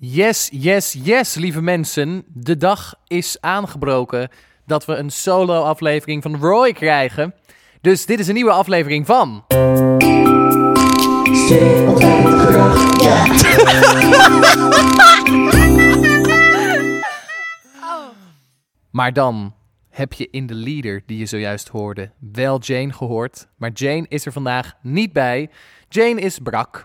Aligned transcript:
Yes, 0.00 0.48
yes, 0.52 0.96
yes, 1.02 1.34
lieve 1.34 1.62
mensen. 1.62 2.24
De 2.26 2.56
dag 2.56 2.94
is 3.06 3.36
aangebroken 3.40 4.28
dat 4.66 4.84
we 4.84 4.94
een 4.94 5.10
solo-aflevering 5.10 6.22
van 6.22 6.36
Roy 6.36 6.72
krijgen. 6.72 7.34
Dus 7.80 8.06
dit 8.06 8.18
is 8.18 8.28
een 8.28 8.34
nieuwe 8.34 8.50
aflevering 8.50 9.06
van. 9.06 9.44
Maar 18.90 19.12
dan 19.12 19.54
heb 19.90 20.12
je 20.12 20.28
in 20.30 20.46
de 20.46 20.54
leader 20.54 21.02
die 21.06 21.18
je 21.18 21.26
zojuist 21.26 21.68
hoorde 21.68 22.10
wel 22.32 22.60
Jane 22.60 22.92
gehoord. 22.92 23.48
Maar 23.56 23.70
Jane 23.70 24.06
is 24.08 24.26
er 24.26 24.32
vandaag 24.32 24.74
niet 24.82 25.12
bij. 25.12 25.50
Jane 25.88 26.20
is 26.20 26.38
brak. 26.38 26.82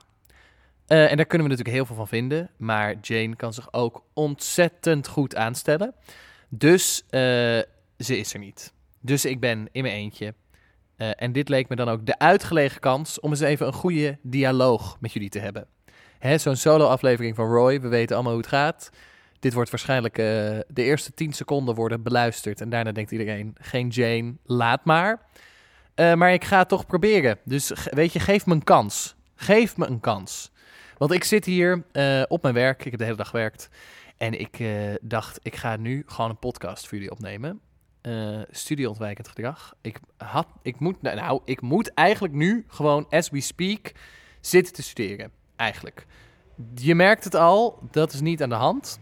Eh, 0.94 1.12
en 1.12 1.18
daar 1.18 1.26
kunnen 1.26 1.48
we 1.48 1.54
natuurlijk 1.54 1.76
heel 1.76 1.86
veel 1.86 1.96
van 1.96 2.08
vinden. 2.08 2.50
Maar 2.58 2.96
Jane 3.02 3.36
kan 3.36 3.54
zich 3.54 3.74
ook 3.74 4.04
ontzettend 4.14 5.08
goed 5.08 5.36
aanstellen. 5.36 5.94
Dus 6.50 7.04
eh, 7.10 7.20
ze 7.98 8.18
is 8.18 8.34
er 8.34 8.40
niet. 8.40 8.74
Dus 9.00 9.26
ik 9.26 9.40
ben 9.40 9.68
in 9.72 9.82
mijn 9.82 9.96
eentje. 9.96 10.34
Eh, 10.96 11.10
en 11.16 11.32
dit 11.32 11.50
leek 11.50 11.70
me 11.70 11.76
dan 11.76 11.90
ook 11.90 12.06
de 12.06 12.20
uitgelegen 12.20 12.80
kans 12.80 13.20
om 13.20 13.30
eens 13.30 13.40
even 13.40 13.68
een 13.68 13.74
goede 13.74 14.18
dialoog 14.22 14.98
met 15.00 15.14
jullie 15.14 15.30
te 15.30 15.40
hebben. 15.40 15.68
Zo'n 16.36 16.56
solo-aflevering 16.56 17.36
van 17.36 17.46
Roy, 17.46 17.82
we 17.82 17.88
weten 17.88 18.16
allemaal 18.16 18.34
hoe 18.34 18.42
het 18.42 18.52
gaat. 18.52 18.90
Dit 19.40 19.54
wordt 19.54 19.70
waarschijnlijk 19.70 20.16
de 20.16 20.66
eerste 20.74 21.14
10 21.14 21.34
seconden 21.34 21.76
worden 21.76 22.04
beluisterd. 22.04 22.62
En 22.62 22.70
daarna 22.70 22.92
denkt 22.92 23.12
iedereen, 23.12 23.56
geen 23.60 23.88
Jane, 23.88 24.34
laat 24.46 24.86
maar. 24.86 25.26
Maar 25.96 26.34
ik 26.34 26.44
ga 26.44 26.58
het 26.58 26.70
toch 26.70 26.86
proberen. 26.86 27.38
Dus 27.46 27.72
weet 27.84 28.14
je, 28.14 28.20
geef 28.20 28.46
me 28.46 28.54
een 28.54 28.64
kans. 28.64 29.16
Geef 29.36 29.78
me 29.78 29.86
een 29.86 30.00
kans. 30.00 30.52
Want 30.98 31.12
ik 31.12 31.24
zit 31.24 31.46
hier 31.46 31.84
eh, 31.92 32.24
op 32.28 32.42
mijn 32.42 32.54
werk. 32.54 32.86
Ik 32.86 32.92
heb 32.92 33.00
de 33.00 33.06
hele 33.06 33.18
dag 33.18 33.30
gewerkt. 33.30 33.70
En 34.18 34.40
ik 34.40 34.60
eh, 34.60 34.70
dacht, 35.02 35.40
ik 35.42 35.56
ga 35.56 35.76
nu 35.76 36.04
gewoon 36.06 36.30
een 36.30 36.40
podcast 36.40 36.88
voor 36.88 36.98
jullie 36.98 37.12
opnemen. 37.12 37.60
Eh 38.02 38.42
studieontwijkend 38.52 39.28
gedrag. 39.28 39.74
Ik, 39.82 40.00
had, 40.18 40.48
ik, 40.62 40.80
moet, 40.80 41.02
nou, 41.02 41.16
nou, 41.16 41.42
ik 41.46 41.62
moet 41.62 41.94
eigenlijk 41.94 42.34
nu 42.34 42.66
gewoon, 42.68 43.06
as 43.10 43.30
we 43.30 43.42
speak, 43.42 43.92
zitten 44.42 44.74
te 44.74 44.84
studeren. 44.84 45.32
Eigenlijk. 45.56 46.06
Je 46.76 46.96
merkt 46.96 47.24
het 47.24 47.36
al, 47.36 47.80
dat 47.92 48.14
is 48.14 48.22
niet 48.22 48.44
aan 48.44 48.50
de 48.50 48.56
hand. 48.56 49.00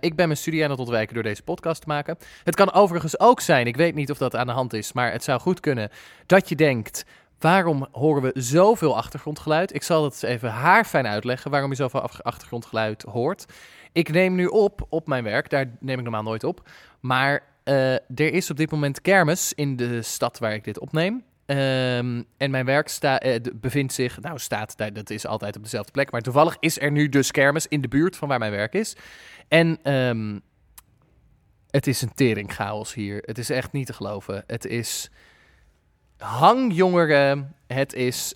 Ik 0.00 0.16
ben 0.16 0.26
mijn 0.26 0.36
studie 0.36 0.64
aan 0.64 0.70
het 0.70 0.78
ontwijken 0.78 1.14
door 1.14 1.22
deze 1.22 1.42
podcast 1.42 1.80
te 1.80 1.88
maken. 1.88 2.18
Het 2.44 2.54
kan 2.54 2.72
overigens 2.72 3.20
ook 3.20 3.40
zijn, 3.40 3.66
ik 3.66 3.76
weet 3.76 3.94
niet 3.94 4.10
of 4.10 4.18
dat 4.18 4.36
aan 4.36 4.46
de 4.46 4.52
hand 4.52 4.72
is, 4.72 4.92
maar 4.92 5.12
het 5.12 5.24
zou 5.24 5.40
goed 5.40 5.60
kunnen 5.60 5.90
dat 6.26 6.48
je 6.48 6.56
denkt: 6.56 7.04
waarom 7.38 7.86
horen 7.92 8.22
we 8.22 8.32
zoveel 8.34 8.96
achtergrondgeluid? 8.96 9.74
Ik 9.74 9.82
zal 9.82 10.02
dat 10.02 10.12
eens 10.12 10.22
even 10.22 10.50
haarfijn 10.50 11.06
uitleggen 11.06 11.50
waarom 11.50 11.70
je 11.70 11.76
zoveel 11.76 12.00
achtergrondgeluid 12.22 13.02
hoort. 13.02 13.46
Ik 13.92 14.12
neem 14.12 14.34
nu 14.34 14.46
op 14.46 14.86
op 14.88 15.06
mijn 15.06 15.24
werk, 15.24 15.50
daar 15.50 15.76
neem 15.80 15.96
ik 15.98 16.02
normaal 16.02 16.22
nooit 16.22 16.44
op. 16.44 16.68
Maar 17.00 17.42
eh, 17.64 17.92
er 17.94 18.32
is 18.32 18.50
op 18.50 18.56
dit 18.56 18.70
moment 18.70 19.00
kermis 19.00 19.52
in 19.54 19.76
de 19.76 20.02
stad 20.02 20.38
waar 20.38 20.54
ik 20.54 20.64
dit 20.64 20.78
opneem. 20.78 21.24
Ehm, 21.46 22.22
en 22.36 22.50
mijn 22.50 22.64
werk 22.64 22.88
eh, 22.88 23.40
bevindt 23.54 23.92
zich, 23.92 24.20
nou 24.20 24.38
staat, 24.38 24.76
dat 24.92 25.10
is 25.10 25.26
altijd 25.26 25.56
op 25.56 25.62
dezelfde 25.62 25.92
plek, 25.92 26.10
maar 26.10 26.20
toevallig 26.20 26.56
is 26.60 26.80
er 26.80 26.90
nu 26.90 27.08
dus 27.08 27.30
kermis 27.30 27.66
in 27.66 27.80
de 27.80 27.88
buurt 27.88 28.16
van 28.16 28.28
waar 28.28 28.38
mijn 28.38 28.50
werk 28.50 28.74
is. 28.74 28.96
En 29.48 29.78
ehm, 29.82 30.38
het 31.70 31.86
is 31.86 32.02
een 32.02 32.14
teringchaos 32.14 32.94
hier. 32.94 33.22
Het 33.24 33.38
is 33.38 33.50
echt 33.50 33.72
niet 33.72 33.86
te 33.86 33.92
geloven. 33.92 34.44
Het 34.46 34.64
is 34.64 35.10
hangjongeren. 36.18 37.54
Het 37.66 37.92
is 37.92 38.34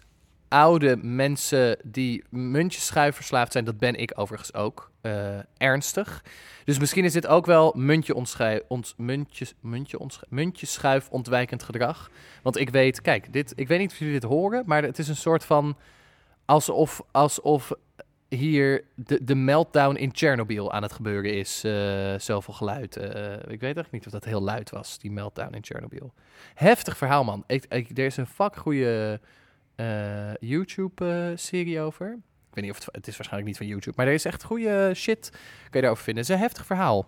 oude 0.48 0.96
mensen 1.02 1.76
die 1.84 2.24
muntjeschuif 2.30 3.14
verslaafd 3.14 3.52
zijn. 3.52 3.64
Dat 3.64 3.78
ben 3.78 3.94
ik 3.94 4.12
overigens 4.14 4.54
ook. 4.54 4.90
eh, 5.00 5.38
ernstig. 5.56 6.24
Dus 6.64 6.78
misschien 6.78 7.04
is 7.04 7.12
dit 7.12 7.26
ook 7.26 7.46
wel 7.46 7.72
muntje 7.76 8.14
ont, 8.68 8.94
muntjes, 8.96 9.54
muntje 9.60 9.98
muntjeschuif 10.28 11.08
ontwijkend 11.08 11.62
gedrag. 11.62 12.10
Want 12.42 12.56
ik 12.58 12.70
weet, 12.70 13.00
kijk, 13.00 13.32
dit, 13.32 13.52
ik 13.56 13.68
weet 13.68 13.78
niet 13.78 13.90
of 13.90 13.98
jullie 13.98 14.20
dit 14.20 14.30
horen, 14.30 14.62
maar 14.66 14.82
het 14.82 14.98
is 14.98 15.08
een 15.08 15.16
soort 15.16 15.44
van 15.44 15.76
alsof, 16.44 17.02
alsof 17.10 17.72
hier 18.36 18.84
de, 18.94 19.24
de 19.24 19.34
meltdown 19.34 19.96
in 19.96 20.10
Chernobyl 20.12 20.72
aan 20.72 20.82
het 20.82 20.92
gebeuren 20.92 21.34
is. 21.34 21.64
eh, 21.64 22.14
zoveel 22.18 22.54
geluid. 22.54 22.96
Eh, 22.96 23.52
ik 23.52 23.60
weet 23.60 23.76
echt 23.76 23.90
niet 23.90 24.06
of 24.06 24.12
dat 24.12 24.24
heel 24.24 24.40
luid 24.42 24.70
was, 24.70 24.98
die 24.98 25.10
meltdown 25.10 25.54
in 25.54 25.64
Chernobyl. 25.64 26.12
Heftig 26.54 26.96
verhaal, 26.96 27.24
man. 27.24 27.44
Ik, 27.46 27.64
er 27.98 28.04
is 28.04 28.16
een 28.16 28.26
fuck 28.26 28.56
goede 28.56 29.20
eh, 29.74 30.34
YouTube-serie 30.34 31.80
over. 31.80 32.06
Ik 32.48 32.56
weet 32.56 32.64
niet 32.64 32.72
of 32.72 32.84
het, 32.84 32.94
het 32.94 33.06
is 33.06 33.16
waarschijnlijk 33.16 33.48
niet 33.50 33.56
van 33.56 33.66
YouTube, 33.66 33.96
maar 33.96 34.06
er 34.06 34.12
is 34.12 34.24
echt 34.24 34.44
goede 34.44 34.92
shit. 34.94 35.30
Kun 35.30 35.40
je 35.72 35.80
daarover 35.80 36.04
vinden. 36.04 36.22
Het 36.22 36.32
is 36.32 36.38
een 36.38 36.42
heftig 36.42 36.66
verhaal. 36.66 37.06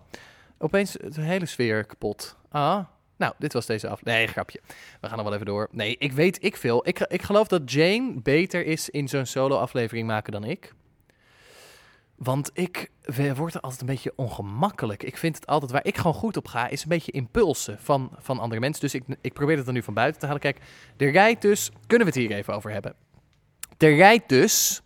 Opeens 0.57 0.91
de 0.91 1.21
hele 1.21 1.45
sfeer 1.45 1.85
kapot. 1.85 2.37
Ah. 2.49 2.79
Nou, 3.17 3.33
dit 3.37 3.53
was 3.53 3.65
deze 3.65 3.87
af. 3.87 4.03
Nee, 4.03 4.27
grapje. 4.27 4.59
We 5.01 5.07
gaan 5.07 5.15
nog 5.15 5.25
wel 5.25 5.33
even 5.33 5.45
door. 5.45 5.67
Nee, 5.71 5.95
ik 5.97 6.11
weet 6.11 6.43
ik 6.43 6.57
veel. 6.57 6.87
Ik, 6.87 6.99
ik 6.99 7.21
geloof 7.21 7.47
dat 7.47 7.71
Jane 7.71 8.13
beter 8.21 8.65
is 8.65 8.89
in 8.89 9.07
zo'n 9.07 9.25
solo-aflevering 9.25 10.07
maken 10.07 10.31
dan 10.31 10.43
ik. 10.43 10.73
Want 12.23 12.49
ik 12.53 12.91
word 13.35 13.53
er 13.53 13.61
altijd 13.61 13.81
een 13.81 13.87
beetje 13.87 14.13
ongemakkelijk. 14.15 15.03
Ik 15.03 15.17
vind 15.17 15.35
het 15.35 15.47
altijd 15.47 15.71
waar 15.71 15.85
ik 15.85 15.97
gewoon 15.97 16.13
goed 16.13 16.37
op 16.37 16.47
ga, 16.47 16.67
is 16.67 16.83
een 16.83 16.89
beetje 16.89 17.11
impulsen 17.11 17.79
van, 17.79 18.11
van 18.17 18.39
andere 18.39 18.61
mensen. 18.61 18.81
Dus 18.81 18.93
ik, 18.93 19.03
ik 19.21 19.33
probeer 19.33 19.57
het 19.57 19.67
er 19.67 19.73
nu 19.73 19.83
van 19.83 19.93
buiten 19.93 20.19
te 20.19 20.25
halen. 20.25 20.41
Kijk, 20.41 20.57
er 20.97 21.11
rijdt 21.11 21.41
dus, 21.41 21.71
kunnen 21.87 22.07
we 22.07 22.13
het 22.13 22.21
hier 22.21 22.37
even 22.37 22.53
over 22.53 22.71
hebben? 22.71 22.95
Er 23.77 23.95
rijdt 23.95 24.29
dus 24.29 24.81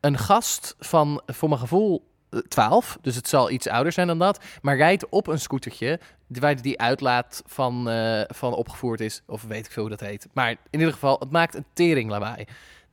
een 0.00 0.18
gast 0.18 0.76
van, 0.78 1.22
voor 1.26 1.48
mijn 1.48 1.60
gevoel, 1.60 2.06
eh, 2.30 2.38
12. 2.38 2.98
Dus 3.00 3.16
het 3.16 3.28
zal 3.28 3.50
iets 3.50 3.68
ouder 3.68 3.92
zijn 3.92 4.06
dan 4.06 4.18
dat. 4.18 4.44
Maar 4.62 4.76
rijdt 4.76 5.08
op 5.08 5.26
een 5.26 5.40
scootertje 5.40 6.00
waar 6.26 6.62
die 6.62 6.80
uitlaat 6.80 7.42
van, 7.46 7.88
eh, 7.88 8.22
van 8.26 8.54
opgevoerd 8.54 9.00
is. 9.00 9.22
Of 9.26 9.42
weet 9.42 9.66
ik 9.66 9.72
veel 9.72 9.82
hoe 9.82 9.96
dat 9.96 10.08
heet. 10.08 10.28
Maar 10.32 10.50
in 10.50 10.58
ieder 10.70 10.92
geval, 10.92 11.18
het 11.18 11.30
maakt 11.30 11.54
een 11.54 11.66
tering 11.72 12.10
lawaai. 12.10 12.44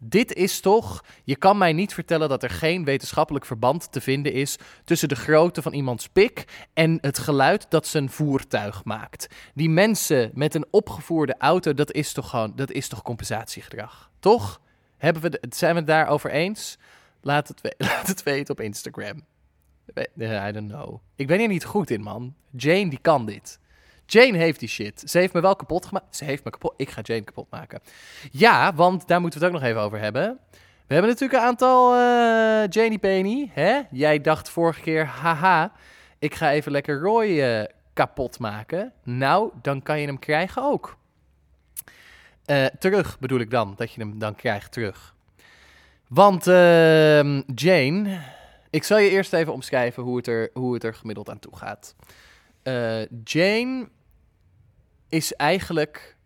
Dit 0.06 0.34
is 0.34 0.60
toch, 0.60 1.04
je 1.24 1.36
kan 1.36 1.58
mij 1.58 1.74
niet 1.74 1.94
vertellen 1.94 2.30
dat 2.30 2.44
er 2.44 2.50
geen 2.50 2.84
wetenschappelijk 2.84 3.46
verband 3.46 3.92
te 3.92 4.02
vinden 4.02 4.34
is 4.34 4.58
tussen 4.84 5.10
de 5.10 5.16
grootte 5.16 5.62
van 5.62 5.74
iemands 5.74 6.08
pik 6.08 6.68
en 6.74 6.98
het 7.02 7.18
geluid 7.18 7.66
dat 7.70 7.88
zijn 7.88 8.10
voertuig 8.10 8.84
maakt. 8.84 9.28
Die 9.54 9.70
mensen 9.70 10.32
met 10.34 10.56
een 10.56 10.66
opgevoerde 10.70 11.36
auto, 11.38 11.74
dat 11.74 11.92
is 11.92 12.14
toch 12.14 12.30
gewoon, 12.30 12.54
dat 12.56 12.72
is 12.72 12.88
toch 12.88 13.02
compensatiegedrag, 13.02 14.12
toch? 14.20 14.62
Hebben 14.98 15.22
we, 15.22 15.42
zijn 15.50 15.72
we 15.72 15.78
het 15.78 15.88
daarover 15.88 16.32
eens? 16.32 16.78
Laat 17.22 17.48
het, 17.48 17.76
laat 17.88 18.08
het 18.08 18.24
weten 18.24 18.54
op 18.54 18.62
Instagram. 18.62 19.26
I 20.18 20.52
don't 20.52 20.72
know. 20.72 21.00
Ik 21.16 21.28
ben 21.28 21.40
hier 21.40 21.48
niet 21.48 21.66
goed 21.66 21.90
in, 21.90 22.02
man. 22.02 22.36
Jane, 22.52 22.90
die 22.90 23.00
kan 23.02 23.26
dit. 23.26 23.60
Jane 24.14 24.38
heeft 24.38 24.60
die 24.60 24.70
shit. 24.70 25.04
Ze 25.06 25.18
heeft 25.18 25.34
me 25.34 25.42
wel 25.42 25.56
kapot 25.56 25.86
gemaakt. 25.86 26.16
Ze 26.16 26.26
heeft 26.26 26.44
me 26.44 26.52
kapot. 26.52 26.74
Ik 26.78 26.90
ga 26.90 27.02
Jane 27.02 27.24
kapot 27.24 27.48
maken. 27.50 27.80
Ja, 28.32 28.74
want 28.74 29.08
daar 29.08 29.22
moeten 29.22 29.40
we 29.40 29.46
het 29.46 29.56
ook 29.56 29.62
nog 29.62 29.70
even 29.70 29.82
over 29.82 30.00
hebben. 30.00 30.40
We 30.88 30.94
hebben 30.94 31.12
natuurlijk 31.12 31.40
een 31.40 31.48
aantal 31.48 31.96
eh 31.96 32.70
Janie 32.70 32.98
Penny. 32.98 33.50
Hè? 33.54 33.82
Jij 33.92 34.22
dacht 34.22 34.50
vorige 34.50 34.82
keer, 34.82 35.06
haha, 35.06 35.72
ik 36.20 36.36
ga 36.36 36.52
even 36.52 36.72
lekker 36.72 37.00
Roy 37.00 37.42
eh, 37.42 37.64
kapot 37.94 38.40
maken. 38.40 38.94
Nou, 39.04 39.52
dan 39.62 39.82
kan 39.82 40.00
je 40.00 40.08
hem 40.08 40.20
krijgen 40.20 40.64
ook. 40.64 40.98
Eh, 42.46 42.66
terug 42.66 43.20
bedoel 43.20 43.40
ik 43.40 43.50
dan, 43.50 43.74
dat 43.78 43.94
je 43.94 44.02
hem 44.02 44.20
dan 44.20 44.36
krijgt 44.36 44.72
terug. 44.72 45.16
Want 46.08 46.48
ehm, 46.48 47.42
Jane, 47.56 48.20
ik 48.70 48.84
zal 48.84 48.98
je 48.98 49.10
eerst 49.10 49.34
even 49.34 49.54
omschrijven 49.54 50.04
hoe 50.04 50.18
het 50.18 50.28
er, 50.28 50.50
hoe 50.54 50.74
het 50.74 50.84
er 50.84 50.94
gemiddeld 50.94 51.30
aan 51.30 51.40
toe 51.40 51.56
gaat. 51.56 51.96
Jane 53.24 53.88
is 55.14 55.34
eigenlijk 55.34 56.18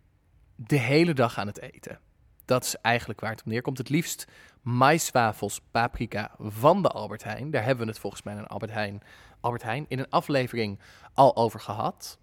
de 0.55 0.77
hele 0.77 1.13
dag 1.13 1.37
aan 1.37 1.47
het 1.47 1.61
eten. 1.61 1.99
Dat 2.45 2.63
is 2.63 2.75
eigenlijk 2.81 3.19
waar 3.19 3.31
het 3.31 3.39
op 3.39 3.45
neerkomt. 3.45 3.77
Het 3.77 3.89
liefst 3.89 4.25
maiswafels 4.61 5.61
paprika 5.71 6.31
van 6.39 6.81
de 6.81 6.89
Albert 6.89 7.23
Heijn. 7.23 7.51
Daar 7.51 7.63
hebben 7.63 7.85
we 7.85 7.91
het 7.91 7.99
volgens 7.99 8.23
mij 8.23 8.35
in 8.35 8.47
Albert 8.47 8.71
Heijn, 8.71 9.01
Albert 9.39 9.63
Heijn 9.63 9.85
in 9.87 9.99
een 9.99 10.09
aflevering 10.09 10.79
al 11.13 11.35
over 11.35 11.59
gehad. 11.59 12.17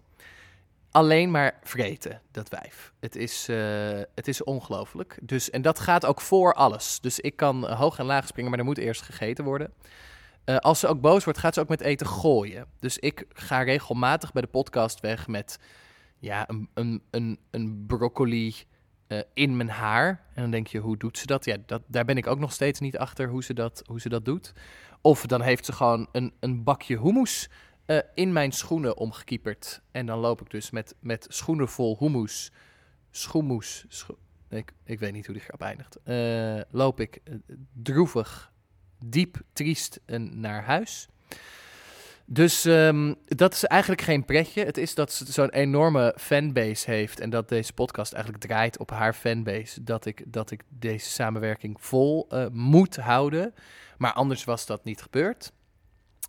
Alleen 0.91 1.31
maar 1.31 1.59
vreten, 1.63 2.21
dat 2.31 2.49
wijf. 2.49 2.93
Het 2.99 3.15
is, 3.15 3.47
eh, 3.49 4.01
het 4.15 4.27
is 4.27 4.43
ongelooflijk. 4.43 5.19
Dus, 5.21 5.49
en 5.49 5.61
dat 5.61 5.79
gaat 5.79 6.05
ook 6.05 6.21
voor 6.21 6.53
alles. 6.53 6.99
Dus 6.99 7.19
ik 7.19 7.35
kan 7.35 7.71
hoog 7.71 7.99
en 7.99 8.05
laag 8.05 8.27
springen, 8.27 8.49
maar 8.49 8.59
er 8.59 8.65
moet 8.65 8.77
eerst 8.77 9.01
gegeten 9.01 9.43
worden. 9.43 9.73
Eh, 10.43 10.57
als 10.57 10.79
ze 10.79 10.87
ook 10.87 11.01
boos 11.01 11.23
wordt, 11.23 11.39
gaat 11.39 11.53
ze 11.53 11.59
ook 11.59 11.69
met 11.69 11.81
eten 11.81 12.07
gooien. 12.07 12.65
Dus 12.79 12.97
ik 12.97 13.25
ga 13.33 13.61
regelmatig 13.61 14.31
bij 14.31 14.41
de 14.41 14.47
podcast 14.47 14.99
weg 14.99 15.27
met 15.27 15.59
ja, 16.25 16.49
een, 16.49 16.69
een, 16.73 17.01
een, 17.09 17.39
een 17.51 17.85
broccoli 17.87 18.55
eh, 19.07 19.19
in 19.33 19.55
mijn 19.57 19.69
haar. 19.69 20.25
En 20.33 20.41
dan 20.41 20.51
denk 20.51 20.67
je, 20.67 20.79
hoe 20.79 20.97
doet 20.97 21.17
ze 21.17 21.25
dat? 21.25 21.45
Ja, 21.45 21.57
dat, 21.65 21.81
daar 21.87 22.05
ben 22.05 22.17
ik 22.17 22.27
ook 22.27 22.39
nog 22.39 22.51
steeds 22.53 22.79
niet 22.79 22.97
achter 22.97 23.29
hoe 23.29 23.43
ze 23.43 23.53
dat, 23.53 23.83
hoe 23.85 23.99
ze 23.99 24.09
dat 24.09 24.25
doet. 24.25 24.53
Of 25.01 25.25
dan 25.25 25.41
heeft 25.41 25.65
ze 25.65 25.73
gewoon 25.73 26.07
een, 26.11 26.33
een 26.39 26.63
bakje 26.63 26.99
hummus 27.01 27.49
eh, 27.85 27.99
in 28.13 28.33
mijn 28.33 28.51
schoenen 28.51 28.97
omgekieperd. 28.97 29.81
En 29.91 30.05
dan 30.05 30.19
loop 30.19 30.41
ik 30.41 30.49
dus 30.49 30.69
met, 30.71 30.95
met 30.99 31.25
schoenen 31.29 31.69
vol 31.69 31.97
hummus, 31.99 32.51
schoemoes, 33.11 33.85
scho- 33.87 34.17
ik, 34.49 34.71
ik 34.83 34.99
weet 34.99 35.13
niet 35.13 35.25
hoe 35.25 35.35
die 35.35 35.43
grap 35.43 35.61
eindigt, 35.61 35.99
Eh, 36.03 36.61
loop 36.69 36.99
ik 36.99 37.21
droevig 37.73 38.51
diep 39.05 39.41
triest 39.53 39.99
naar 40.31 40.63
huis. 40.63 41.07
Dus 42.25 42.65
ehm, 42.65 43.13
dat 43.25 43.53
is 43.53 43.63
eigenlijk 43.63 44.01
geen 44.01 44.25
pretje. 44.25 44.65
Het 44.65 44.77
is 44.77 44.95
dat 44.95 45.13
ze 45.13 45.31
zo'n 45.31 45.49
enorme 45.49 46.15
fanbase 46.17 46.91
heeft 46.91 47.19
en 47.19 47.29
dat 47.29 47.49
deze 47.49 47.73
podcast 47.73 48.13
eigenlijk 48.13 48.43
draait 48.43 48.77
op 48.77 48.89
haar 48.89 49.13
fanbase. 49.13 49.83
Dat 49.83 50.05
ik, 50.05 50.23
dat 50.25 50.51
ik 50.51 50.63
deze 50.69 51.09
samenwerking 51.09 51.77
vol 51.79 52.27
uh, 52.31 52.45
moet 52.51 52.95
houden. 52.95 53.53
Maar 53.97 54.13
anders 54.13 54.43
was 54.43 54.65
dat 54.65 54.83
niet 54.83 55.01
gebeurd. 55.01 55.51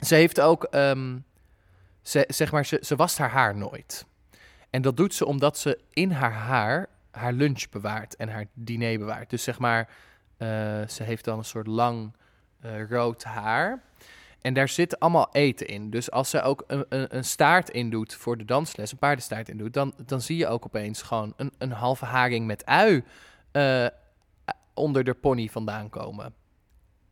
Ze 0.00 0.14
heeft 0.14 0.40
ook, 0.40 0.64
ehm, 0.64 1.18
ze, 2.02 2.24
zeg 2.28 2.52
maar, 2.52 2.66
ze, 2.66 2.78
ze 2.82 2.96
wast 2.96 3.18
haar 3.18 3.30
haar 3.30 3.56
nooit. 3.56 4.06
En 4.70 4.82
dat 4.82 4.96
doet 4.96 5.14
ze 5.14 5.26
omdat 5.26 5.58
ze 5.58 5.78
in 5.90 6.10
haar 6.10 6.32
haar 6.32 6.88
haar 7.16 7.32
lunch 7.32 7.68
bewaart 7.70 8.16
en 8.16 8.28
haar 8.28 8.46
diner 8.52 8.98
bewaart. 8.98 9.30
Dus 9.30 9.42
zeg 9.42 9.58
maar, 9.58 9.88
uh, 10.38 10.48
ze 10.88 11.02
heeft 11.02 11.24
dan 11.24 11.38
een 11.38 11.44
soort 11.44 11.66
lang 11.66 12.12
uh, 12.64 12.90
rood 12.90 13.24
haar. 13.24 13.82
En 14.46 14.54
daar 14.54 14.68
zit 14.68 15.00
allemaal 15.00 15.28
eten 15.32 15.66
in. 15.66 15.90
Dus 15.90 16.10
als 16.10 16.30
ze 16.30 16.42
ook 16.42 16.64
een, 16.66 16.86
een, 16.88 17.16
een, 17.16 17.24
staart 17.24 17.70
in 17.70 17.90
doet 17.90 18.14
voor 18.14 18.38
de 18.38 18.44
dansles, 18.44 18.92
een 18.92 18.98
paardenstaart 18.98 19.48
in 19.48 19.56
doet, 19.56 19.72
dan, 19.72 19.94
dan 20.06 20.20
zie 20.20 20.36
je 20.36 20.46
ook 20.46 20.64
opeens 20.64 21.02
gewoon 21.02 21.32
een, 21.36 21.52
een 21.58 21.72
halve 21.72 22.04
haring 22.04 22.46
met 22.46 22.64
ui 22.64 23.04
uh, 23.52 23.86
onder 24.74 25.04
de 25.04 25.14
pony 25.14 25.48
vandaan 25.48 25.88
komen. 25.88 26.34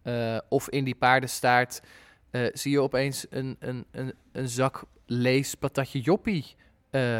Uh, 0.03 0.39
of 0.49 0.69
in 0.69 0.85
die 0.85 0.95
paardenstaart 0.95 1.83
uh, 2.31 2.49
zie 2.53 2.73
je 2.73 2.81
opeens 2.81 3.27
een, 3.31 3.57
een, 3.59 3.87
een, 3.91 4.15
een 4.33 4.49
zak 4.49 4.85
lees 5.07 5.55
patatje 5.55 6.01
joppie 6.01 6.55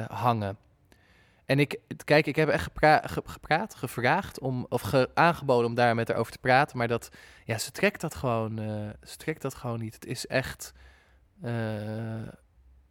hangen. 0.09 0.57
En 1.47 1.59
ik, 1.59 1.81
kijk, 2.05 2.27
ik 2.27 2.37
heb 2.37 2.49
echt 2.49 2.63
gepra 2.63 3.03
ge 3.05 3.23
gepraat, 3.25 3.75
gevraagd 3.75 4.39
om, 4.39 4.67
of 4.69 4.81
ge 4.81 5.11
aangeboden 5.15 5.67
om 5.67 5.75
daar 5.75 5.95
met 5.95 6.09
haar 6.09 6.17
over 6.17 6.33
te 6.33 6.39
praten. 6.39 6.79
Maar 6.79 6.89
dat, 6.89 7.09
ja, 7.45 7.59
ze 7.59 7.71
trekt 7.71 8.01
dat 8.01 8.15
gewoon, 8.15 8.61
uh, 8.61 8.89
ze 9.03 9.17
trekt 9.17 9.43
dat 9.43 9.55
gewoon 9.55 9.81
niet. 9.81 9.95
Het 9.95 10.07
is 10.07 10.27
echt. 10.27 10.73
Uh, 11.45 12.29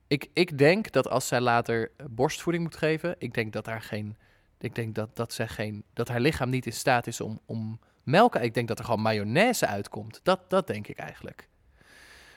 ik, 0.07 0.29
ik 0.33 0.57
denk 0.57 0.91
dat 0.91 1.09
als 1.09 1.27
zij 1.27 1.41
later 1.41 1.91
borstvoeding 2.09 2.63
moet 2.63 2.77
geven, 2.77 3.15
ik 3.17 3.33
denk 3.33 3.53
dat 3.53 3.65
haar 3.65 3.81
geen. 3.81 4.17
Ik 4.59 4.75
denk 4.75 4.95
dat, 4.95 5.15
dat, 5.15 5.33
zij 5.33 5.47
geen, 5.47 5.83
dat 5.93 6.07
haar 6.07 6.19
lichaam 6.19 6.49
niet 6.49 6.65
in 6.65 6.73
staat 6.73 7.07
is 7.07 7.21
om, 7.21 7.39
om 7.45 7.79
melken. 8.03 8.41
Ik 8.41 8.53
denk 8.53 8.67
dat 8.67 8.79
er 8.79 8.85
gewoon 8.85 9.01
mayonaise 9.01 9.67
uitkomt. 9.67 10.19
Dat, 10.23 10.49
dat 10.49 10.67
denk 10.67 10.87
ik 10.87 10.97
eigenlijk. 10.97 11.47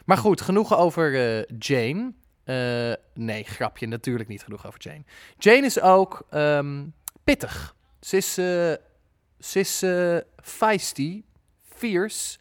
Maar 0.04 0.16
goed, 0.16 0.40
genoeg 0.40 0.76
over 0.76 1.12
Jane. 1.58 2.12
Uh, 2.46 2.93
nee, 3.14 3.44
grapje, 3.44 3.87
natuurlijk 3.87 4.28
niet 4.28 4.43
genoeg 4.43 4.66
over 4.66 4.81
Jane. 4.81 5.04
Jane 5.38 5.66
is 5.66 5.81
ook 5.81 6.26
um, 6.31 6.94
pittig. 7.25 7.75
Ze 8.00 8.16
is, 8.16 8.38
uh, 8.38 8.44
ze 9.38 9.58
is 9.58 9.82
uh, 9.82 10.19
feisty, 10.43 11.22
fierce. 11.69 12.38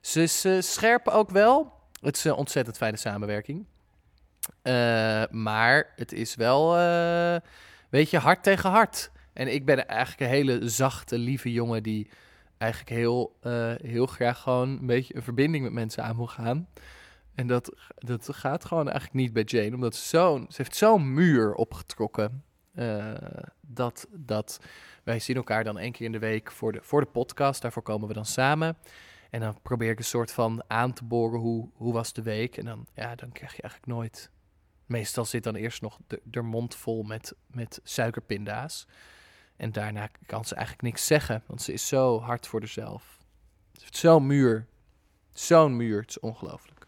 Ze 0.00 0.22
is 0.22 0.46
scherp 0.72 1.08
ook 1.08 1.30
wel. 1.30 1.72
Het 2.00 2.16
is 2.16 2.24
een 2.24 2.34
ontzettend 2.34 2.76
fijne 2.76 2.96
samenwerking. 2.96 3.66
maar 5.30 5.92
het 5.96 6.12
is 6.12 6.34
wel, 6.34 6.72
weet 7.90 8.10
je, 8.10 8.18
hard 8.18 8.42
tegen 8.42 8.70
hard. 8.70 9.10
En 9.32 9.52
ik 9.52 9.64
ben 9.64 9.88
eigenlijk 9.88 10.20
een 10.20 10.36
hele 10.36 10.68
zachte, 10.68 11.18
lieve 11.18 11.52
jongen 11.52 11.82
die 11.82 12.10
eigenlijk 12.58 12.90
heel, 12.90 13.36
heel 13.82 14.06
graag 14.06 14.40
gewoon 14.40 14.68
een 14.68 14.86
beetje 14.86 15.16
een 15.16 15.22
verbinding 15.22 15.64
met 15.64 15.72
mensen 15.72 16.04
aan 16.04 16.16
moet 16.16 16.30
gaan. 16.30 16.68
En 17.36 17.46
dat, 17.46 17.76
dat 17.94 18.28
gaat 18.32 18.64
gewoon 18.64 18.88
eigenlijk 18.88 19.14
niet 19.14 19.32
bij 19.32 19.42
Jane, 19.42 19.74
omdat 19.74 19.94
ze 19.94 20.08
zo'n, 20.08 20.46
ze 20.48 20.56
heeft 20.56 20.76
zo'n 20.76 21.14
muur 21.14 21.54
opgetrokken. 21.54 22.44
Uh, 22.74 23.14
dat, 23.60 24.06
dat 24.10 24.60
wij 25.02 25.18
zien 25.18 25.36
elkaar 25.36 25.64
dan 25.64 25.78
één 25.78 25.92
keer 25.92 26.06
in 26.06 26.12
de 26.12 26.18
week 26.18 26.50
voor 26.50 26.72
de, 26.72 26.78
voor 26.82 27.00
de 27.00 27.06
podcast. 27.06 27.62
Daarvoor 27.62 27.82
komen 27.82 28.08
we 28.08 28.14
dan 28.14 28.24
samen. 28.24 28.76
En 29.30 29.40
dan 29.40 29.58
probeer 29.62 29.90
ik 29.90 29.98
een 29.98 30.04
soort 30.04 30.32
van 30.32 30.62
aan 30.66 30.92
te 30.92 31.04
boren 31.04 31.40
hoe, 31.40 31.68
hoe 31.74 31.92
was 31.92 32.12
de 32.12 32.22
week. 32.22 32.56
En 32.56 32.64
dan, 32.64 32.86
ja, 32.94 33.14
dan 33.14 33.32
krijg 33.32 33.56
je 33.56 33.62
eigenlijk 33.62 33.92
nooit. 33.92 34.30
Meestal 34.86 35.24
zit 35.24 35.44
dan 35.44 35.54
eerst 35.54 35.82
nog 35.82 35.98
de, 36.06 36.20
de 36.24 36.42
mond 36.42 36.74
vol 36.74 37.02
met, 37.02 37.34
met 37.46 37.80
suikerpinda's. 37.82 38.86
En 39.56 39.72
daarna 39.72 40.08
kan 40.26 40.44
ze 40.44 40.54
eigenlijk 40.54 40.84
niks 40.84 41.06
zeggen, 41.06 41.42
want 41.46 41.62
ze 41.62 41.72
is 41.72 41.88
zo 41.88 42.20
hard 42.20 42.46
voor 42.46 42.60
zichzelf. 42.60 43.18
Ze 43.72 43.80
heeft 43.80 43.96
zo'n 43.96 44.26
muur. 44.26 44.66
Zo'n 45.32 45.76
muur, 45.76 46.00
het 46.00 46.10
is 46.10 46.20
ongelooflijk. 46.20 46.85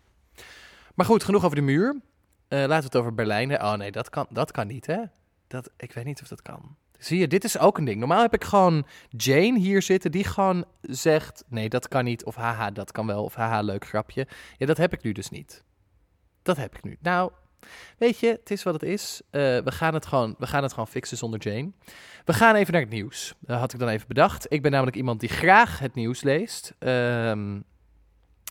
Maar 0.99 1.07
goed, 1.07 1.25
genoeg 1.25 1.45
over 1.45 1.57
de 1.57 1.63
muur. 1.63 1.95
Uh, 1.95 2.01
laten 2.59 2.79
we 2.79 2.85
het 2.85 2.97
over 2.97 3.15
Berlijn. 3.15 3.63
Oh 3.63 3.75
nee, 3.75 3.91
dat 3.91 4.11
kan, 4.11 4.27
dat 4.31 4.51
kan 4.51 4.67
niet, 4.67 4.87
hè? 4.87 5.03
Dat, 5.47 5.71
ik 5.77 5.93
weet 5.93 6.05
niet 6.05 6.23
of 6.23 6.29
dat 6.29 6.43
kan. 6.43 6.77
Zie 6.99 7.19
je, 7.19 7.29
dit 7.29 7.45
is 7.45 7.59
ook 7.59 7.79
een 7.79 7.85
ding. 7.85 7.99
Normaal 7.99 8.23
heb 8.23 8.35
ik 8.35 8.45
gewoon 8.45 8.87
Jane 9.09 9.59
hier 9.59 9.83
zitten 9.83 10.11
die 10.11 10.25
gewoon 10.25 10.65
zegt: 10.81 11.45
nee, 11.49 11.69
dat 11.69 11.89
kan 11.89 12.05
niet. 12.05 12.25
Of 12.25 12.35
haha, 12.35 12.71
dat 12.71 12.93
kan 12.93 13.07
wel. 13.07 13.25
Of 13.25 13.35
haha, 13.35 13.61
leuk 13.61 13.87
grapje. 13.87 14.27
Ja, 14.57 14.67
dat 14.67 14.77
heb 14.77 14.93
ik 14.93 15.03
nu 15.03 15.13
dus 15.13 15.31
niet. 15.31 15.65
Dat 16.43 16.57
heb 16.57 16.77
ik 16.77 16.85
nu. 16.85 16.97
Nou, 17.01 17.31
weet 17.99 18.19
je, 18.19 18.27
het 18.27 18.51
is 18.51 18.63
wat 18.63 18.75
het 18.75 18.83
is. 18.83 19.21
Uh, 19.25 19.31
we, 19.41 19.73
gaan 19.73 19.95
het 19.95 20.07
gewoon, 20.07 20.35
we 20.39 20.47
gaan 20.47 20.63
het 20.63 20.73
gewoon 20.73 20.89
fixen 20.89 21.17
zonder 21.17 21.41
Jane. 21.41 21.71
We 22.25 22.33
gaan 22.33 22.55
even 22.55 22.73
naar 22.73 22.83
het 22.83 22.91
nieuws. 22.91 23.35
Had 23.47 23.73
ik 23.73 23.79
dan 23.79 23.89
even 23.89 24.09
bedacht. 24.09 24.47
Ik 24.49 24.63
ben 24.63 24.71
namelijk 24.71 24.97
iemand 24.97 25.21
die 25.21 25.29
graag 25.29 25.79
het 25.79 25.95
nieuws 25.95 26.23
leest. 26.23 26.75
Um, 26.79 27.65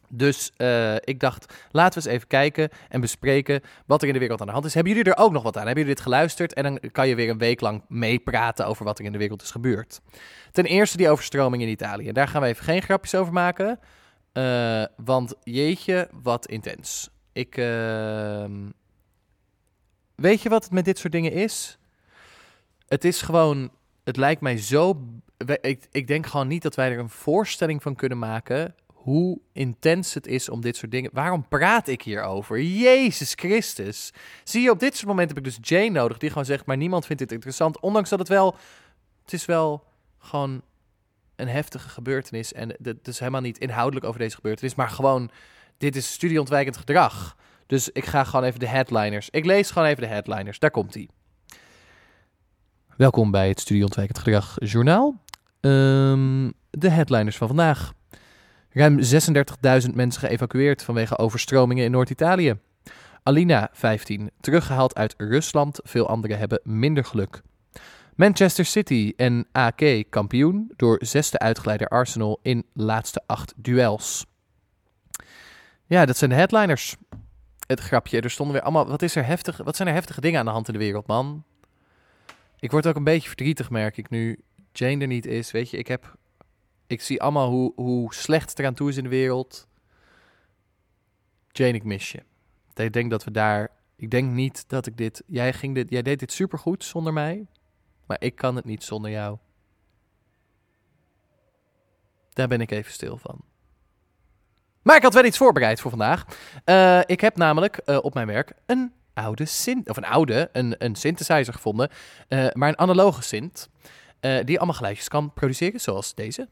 dus 0.10 0.52
uh, 0.58 0.96
ik 0.96 1.20
dacht, 1.20 1.54
laten 1.72 2.02
we 2.02 2.06
eens 2.06 2.16
even 2.16 2.28
kijken 2.28 2.70
en 2.90 3.02
bespreken 3.02 3.62
wat 3.86 4.02
er 4.02 4.08
in 4.08 4.14
de 4.14 4.20
wereld 4.20 4.42
aan 4.42 4.48
de 4.48 4.54
hand 4.54 4.66
is. 4.66 4.74
Hebben 4.74 4.94
jullie 4.94 5.12
er 5.12 5.18
ook 5.18 5.32
nog 5.32 5.44
wat 5.44 5.58
aan? 5.58 5.66
Hebben 5.66 5.84
jullie 5.84 5.96
dit 5.96 6.04
geluisterd? 6.04 6.54
En 6.54 6.64
dan 6.64 6.80
kan 6.92 7.08
je 7.08 7.16
weer 7.16 7.30
een 7.30 7.38
week 7.38 7.62
lang 7.62 7.84
meepraten 7.88 8.68
over 8.68 8.86
wat 8.86 9.00
er 9.00 9.06
in 9.06 9.12
de 9.12 9.18
wereld 9.18 9.42
is 9.42 9.52
gebeurd. 9.52 10.02
Ten 10.52 10.66
eerste 10.66 10.98
die 10.98 11.10
overstroming 11.10 11.64
in 11.64 11.70
Italië. 11.70 12.12
Daar 12.12 12.28
gaan 12.28 12.42
we 12.42 12.48
even 12.48 12.64
geen 12.64 12.82
grapjes 12.82 13.16
over 13.16 13.34
maken. 13.34 13.80
Uh, 14.34 14.84
want 14.96 15.36
jeetje, 15.44 16.10
wat 16.22 16.48
intens. 16.48 17.10
Ik. 17.34 17.58
Uh, 17.58 18.46
weet 20.16 20.42
je 20.42 20.50
wat 20.50 20.64
het 20.64 20.74
met 20.74 20.86
dit 20.86 20.98
soort 20.98 21.14
dingen 21.14 21.32
is? 21.32 21.78
Het 22.88 23.06
is 23.06 23.22
gewoon. 23.22 23.72
Het 24.04 24.18
lijkt 24.18 24.42
mij 24.42 24.58
zo. 24.58 25.02
Ik, 25.62 25.88
ik 25.92 26.08
denk 26.08 26.26
gewoon 26.26 26.48
niet 26.48 26.62
dat 26.62 26.76
wij 26.76 26.92
er 26.92 27.00
een 27.00 27.10
voorstelling 27.10 27.82
van 27.82 27.96
kunnen 27.96 28.20
maken 28.20 28.76
hoe 29.08 29.40
intens 29.52 30.14
het 30.14 30.28
is 30.28 30.50
om 30.50 30.62
dit 30.62 30.76
soort 30.76 30.92
dingen. 30.92 31.10
Waarom 31.14 31.48
praat 31.48 31.88
ik 31.88 32.02
hierover? 32.02 32.62
Jezus 32.62 33.34
Christus. 33.34 34.14
Zie 34.44 34.62
je, 34.62 34.72
op 34.72 34.80
dit 34.80 34.96
soort 34.96 35.08
momenten 35.08 35.36
heb 35.36 35.46
ik 35.46 35.52
dus 35.52 35.70
Jane 35.70 35.90
nodig, 35.90 36.18
die 36.18 36.30
gewoon 36.30 36.46
zegt, 36.46 36.66
maar 36.66 36.78
niemand 36.78 37.06
vindt 37.06 37.22
dit 37.22 37.32
interessant. 37.32 37.80
Ondanks 37.80 38.10
dat 38.10 38.20
het 38.20 38.28
wel, 38.28 38.56
het 39.22 39.34
is 39.34 39.46
wel 39.46 39.84
gewoon 40.20 40.62
een 41.36 41.48
heftige 41.48 41.90
gebeurtenis. 41.90 42.54
En 42.54 42.76
het 42.84 43.08
is 43.08 43.20
helemaal 43.20 43.42
niet 43.42 43.58
inhoudelijk 43.58 44.06
over 44.06 44.20
deze 44.20 44.36
gebeurtenis, 44.36 44.76
maar 44.76 44.90
gewoon, 44.90 45.30
dit 45.78 45.96
is 45.96 46.12
studieontwijkend 46.12 46.78
gedrag. 46.78 47.38
Dus 47.66 47.90
ik 47.90 48.06
ga 48.06 48.24
gewoon 48.24 48.46
even 48.46 48.60
de 48.60 48.68
headliners. 48.68 49.30
Ik 49.30 49.46
lees 49.46 49.72
gewoon 49.72 49.88
even 49.88 50.02
de 50.02 50.10
headliners. 50.10 50.60
Daar 50.60 50.72
komt 50.72 50.94
hij. 50.94 51.10
Welkom 52.98 53.32
bij 53.32 53.48
het 53.48 53.60
Studieontwijkend 53.60 54.18
Gedrag 54.18 54.56
Journaal. 54.60 55.22
Um, 55.62 56.54
de 56.70 56.90
headliners 56.90 57.38
van 57.38 57.48
vandaag. 57.48 57.96
Ruim 58.78 59.00
36.000 59.88 59.94
mensen 59.94 60.22
geëvacueerd 60.22 60.84
vanwege 60.84 61.18
overstromingen 61.18 61.84
in 61.84 61.92
Noord-Italië. 61.92 62.60
Alina, 63.24 63.70
15, 63.72 64.32
teruggehaald 64.40 64.96
uit 64.96 65.14
Rusland. 65.18 65.80
Veel 65.84 66.08
anderen 66.08 66.38
hebben 66.38 66.60
minder 66.64 67.06
geluk. 67.06 67.42
Manchester 68.16 68.66
City 68.66 69.14
en 69.16 69.48
AK 69.52 70.04
kampioen 70.10 70.72
door 70.76 70.98
zesde 71.06 71.40
uitgeleider 71.40 71.88
Arsenal 71.88 72.40
in 72.42 72.66
laatste 72.74 73.22
acht 73.26 73.54
duels. 73.56 74.26
Ja, 75.86 76.06
dat 76.06 76.18
zijn 76.18 76.30
de 76.30 76.36
headliners. 76.36 76.96
Het 77.68 77.80
grapje, 77.80 78.22
er 78.22 78.32
stonden 78.32 78.56
weer 78.56 78.64
allemaal. 78.64 78.88
Wat, 78.88 79.02
is 79.02 79.16
er 79.16 79.26
heftig, 79.26 79.58
wat 79.58 79.76
zijn 79.76 79.88
er 79.88 79.94
heftige 79.94 80.22
dingen 80.22 80.40
aan 80.40 80.46
de 80.46 80.52
hand 80.52 80.68
in 80.68 80.74
de 80.74 80.80
wereld, 80.80 81.08
man? 81.08 81.44
Ik 82.60 82.72
word 82.72 82.88
ook 82.88 82.96
een 82.96 83.04
beetje 83.04 83.28
verdrietig, 83.28 83.70
merk 83.70 83.98
ik 83.98 84.10
nu. 84.10 84.40
Jane 84.72 85.02
er 85.02 85.08
niet 85.08 85.26
is. 85.26 85.52
Weet 85.52 85.70
je, 85.70 85.78
ik 85.78 85.88
heb 85.88 86.16
ik 86.88 87.02
zie 87.02 87.22
allemaal 87.22 87.50
hoe, 87.50 87.74
hoe 87.76 88.14
slecht 88.14 88.50
het 88.50 88.60
eraan 88.60 88.74
toe 88.74 88.90
is 88.90 88.98
in 88.98 89.04
de 89.04 89.10
wereld. 89.10 89.68
Jane, 91.52 91.74
ik 91.74 91.84
mis 91.84 92.12
je. 92.12 92.24
Ik 92.74 92.94
denk 92.94 93.10
dat 93.10 93.24
we 93.24 93.32
daar. 93.32 93.72
Ik 93.96 94.12
denk 94.12 94.32
niet 94.32 94.70
dat 94.70 94.86
ik 94.86 94.98
dit. 94.98 95.24
Jij, 95.28 95.54
ging 95.54 95.76
dit, 95.76 95.90
jij 95.90 96.02
deed 96.02 96.20
dit 96.20 96.32
supergoed 96.32 96.84
zonder 96.84 97.14
mij. 97.14 97.48
Maar 98.06 98.18
ik 98.20 98.36
kan 98.36 98.56
het 98.56 98.66
niet 98.66 98.84
zonder 98.84 99.12
jou. 99.12 99.38
Daar 102.34 102.48
ben 102.48 102.62
ik 102.62 102.72
even 102.72 102.92
stil 102.92 103.18
van. 103.18 103.42
Maar 104.82 104.96
ik 104.96 105.04
had 105.04 105.14
wel 105.14 105.26
iets 105.26 105.38
voorbereid 105.38 105.80
voor 105.82 105.90
vandaag. 105.90 106.26
Uh, 106.66 107.02
ik 107.06 107.22
heb 107.22 107.38
namelijk 107.38 107.82
uh, 107.86 107.98
op 108.02 108.14
mijn 108.14 108.28
werk 108.28 108.54
een 108.66 108.94
oude 109.14 109.46
synth, 109.46 109.90
of 109.90 109.98
een 109.98 110.06
oude, 110.06 110.50
een, 110.52 110.76
een 110.78 110.96
synthesizer 110.96 111.54
gevonden, 111.54 111.90
uh, 112.30 112.48
maar 112.54 112.70
een 112.70 112.78
analoge 112.78 113.22
synth. 113.22 113.70
Uh, 114.22 114.44
die 114.44 114.58
allemaal 114.58 114.76
geluidjes 114.76 115.08
kan 115.08 115.34
produceren, 115.34 115.80
zoals 115.80 116.16
deze. 116.16 116.48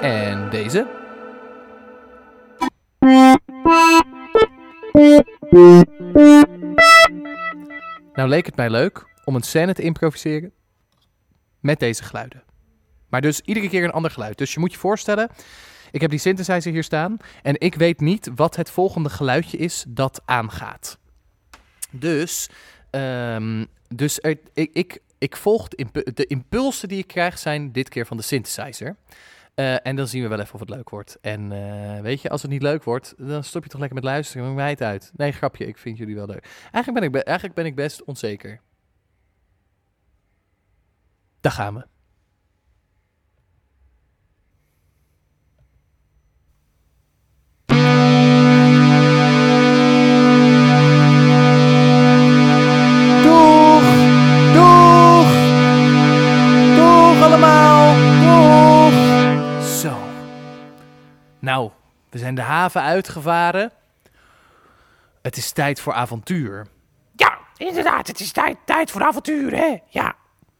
En 0.00 0.50
deze. 0.50 0.86
Nou 8.14 8.28
leek 8.28 8.46
het 8.46 8.56
mij 8.56 8.70
leuk 8.70 9.06
om 9.24 9.34
een 9.34 9.42
scène 9.42 9.72
te 9.72 9.82
improviseren 9.82 10.52
met 11.60 11.78
deze 11.78 12.02
geluiden. 12.02 12.42
Maar 13.08 13.20
dus 13.20 13.40
iedere 13.40 13.68
keer 13.68 13.84
een 13.84 13.90
ander 13.90 14.10
geluid. 14.10 14.38
Dus 14.38 14.54
je 14.54 14.60
moet 14.60 14.72
je 14.72 14.78
voorstellen, 14.78 15.30
ik 15.90 16.00
heb 16.00 16.10
die 16.10 16.18
synthesizer 16.18 16.72
hier 16.72 16.84
staan 16.84 17.16
en 17.42 17.60
ik 17.60 17.74
weet 17.74 18.00
niet 18.00 18.30
wat 18.34 18.56
het 18.56 18.70
volgende 18.70 19.08
geluidje 19.10 19.56
is 19.56 19.84
dat 19.88 20.22
aangaat. 20.24 20.98
Dus, 21.90 22.48
ehm, 22.90 23.64
dus 23.94 24.18
ik, 24.18 24.70
ik, 24.72 25.00
ik 25.18 25.36
volg 25.36 25.68
de, 25.68 25.76
impu- 25.76 26.12
de 26.14 26.26
impulsen 26.26 26.88
die 26.88 26.98
ik 26.98 27.06
krijg 27.06 27.38
zijn 27.38 27.72
dit 27.72 27.88
keer 27.88 28.06
van 28.06 28.16
de 28.16 28.22
synthesizer. 28.22 28.96
Eh, 29.54 29.86
en 29.86 29.96
dan 29.96 30.08
zien 30.08 30.22
we 30.22 30.28
wel 30.28 30.40
even 30.40 30.54
of 30.54 30.60
het 30.60 30.68
leuk 30.68 30.90
wordt. 30.90 31.18
En 31.20 31.52
eh, 31.52 32.00
weet 32.00 32.20
je, 32.20 32.28
als 32.28 32.42
het 32.42 32.50
niet 32.50 32.62
leuk 32.62 32.84
wordt, 32.84 33.14
dan 33.16 33.44
stop 33.44 33.62
je 33.62 33.68
toch 33.68 33.80
lekker 33.80 33.98
met 33.98 34.04
luisteren. 34.04 34.44
Maakt 34.44 34.56
mij 34.56 34.70
het 34.70 34.82
uit. 34.82 35.12
Nee, 35.16 35.32
grapje, 35.32 35.66
ik 35.66 35.78
vind 35.78 35.98
jullie 35.98 36.14
wel 36.14 36.26
leuk. 36.26 36.48
Eigenlijk 36.72 37.10
ben 37.10 37.20
ik, 37.20 37.26
eigenlijk 37.26 37.56
ben 37.56 37.66
ik 37.66 37.74
best 37.74 38.04
onzeker. 38.04 38.60
Daar 41.40 41.52
gaan 41.52 41.74
we. 41.74 41.93
Zijn 62.24 62.36
de 62.36 62.42
haven 62.42 62.82
uitgevaren. 62.82 63.70
Het 65.22 65.36
is 65.36 65.52
tijd 65.52 65.80
voor 65.80 65.92
avontuur. 65.92 66.66
Ja, 67.16 67.38
inderdaad, 67.56 68.06
het 68.06 68.20
is 68.20 68.32
tijd, 68.32 68.56
tijd 68.64 68.90
voor 68.90 69.02
avontuur, 69.02 69.56
hè? 69.56 69.78
Ja. 69.88 70.14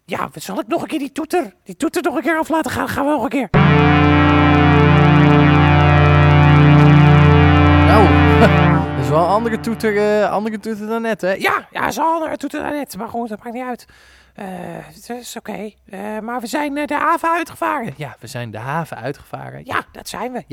Ja, 0.05 0.29
zal 0.35 0.61
ik 0.61 0.67
nog 0.67 0.83
een 0.83 0.89
keer 0.89 0.99
die 0.99 1.13
toeter, 1.13 1.55
die 1.63 1.77
toeter 1.77 2.03
nog 2.03 2.17
een 2.17 2.23
keer 2.23 2.39
af 2.39 2.49
laten 2.49 2.71
gaan? 2.71 2.89
Gaan 2.89 3.05
we 3.05 3.11
nog 3.11 3.23
een 3.23 3.29
keer. 3.29 3.49
Nou, 7.87 8.09
dat 8.97 9.05
is 9.05 9.09
wel 9.09 9.23
een 9.23 9.29
andere 9.29 9.61
toeter, 9.61 9.97
eh, 9.97 10.31
andere 10.31 10.59
toeter 10.59 10.87
dan 10.87 11.03
net, 11.03 11.21
hè? 11.21 11.33
Ja, 11.33 11.69
ja, 11.71 11.91
ze 11.91 12.01
hadden 12.01 12.31
een 12.31 12.37
toeter 12.37 12.63
net, 12.63 12.97
maar 12.97 13.09
goed, 13.09 13.29
dat 13.29 13.43
maakt 13.43 13.55
niet 13.55 13.67
uit. 13.67 13.87
Eh, 14.35 14.47
het 14.81 15.11
is 15.11 15.37
oké. 15.37 15.71
Eh, 15.91 16.19
maar 16.19 16.41
we 16.41 16.47
zijn 16.47 16.75
de 16.75 16.95
haven 16.95 17.31
uitgevaren. 17.31 17.95
Ja, 17.97 18.17
we 18.21 18.27
zijn 18.27 18.51
de 18.51 18.59
haven 18.59 18.97
uitgevaren. 18.97 19.61
Ja, 19.65 19.85
dat 19.93 20.09
zijn 20.09 20.33
we. 20.33 20.45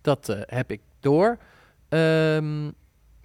Dat 0.00 0.28
eh, 0.28 0.40
heb 0.46 0.70
ik 0.70 0.80
door. 1.00 1.38
Ehm, 1.88 2.70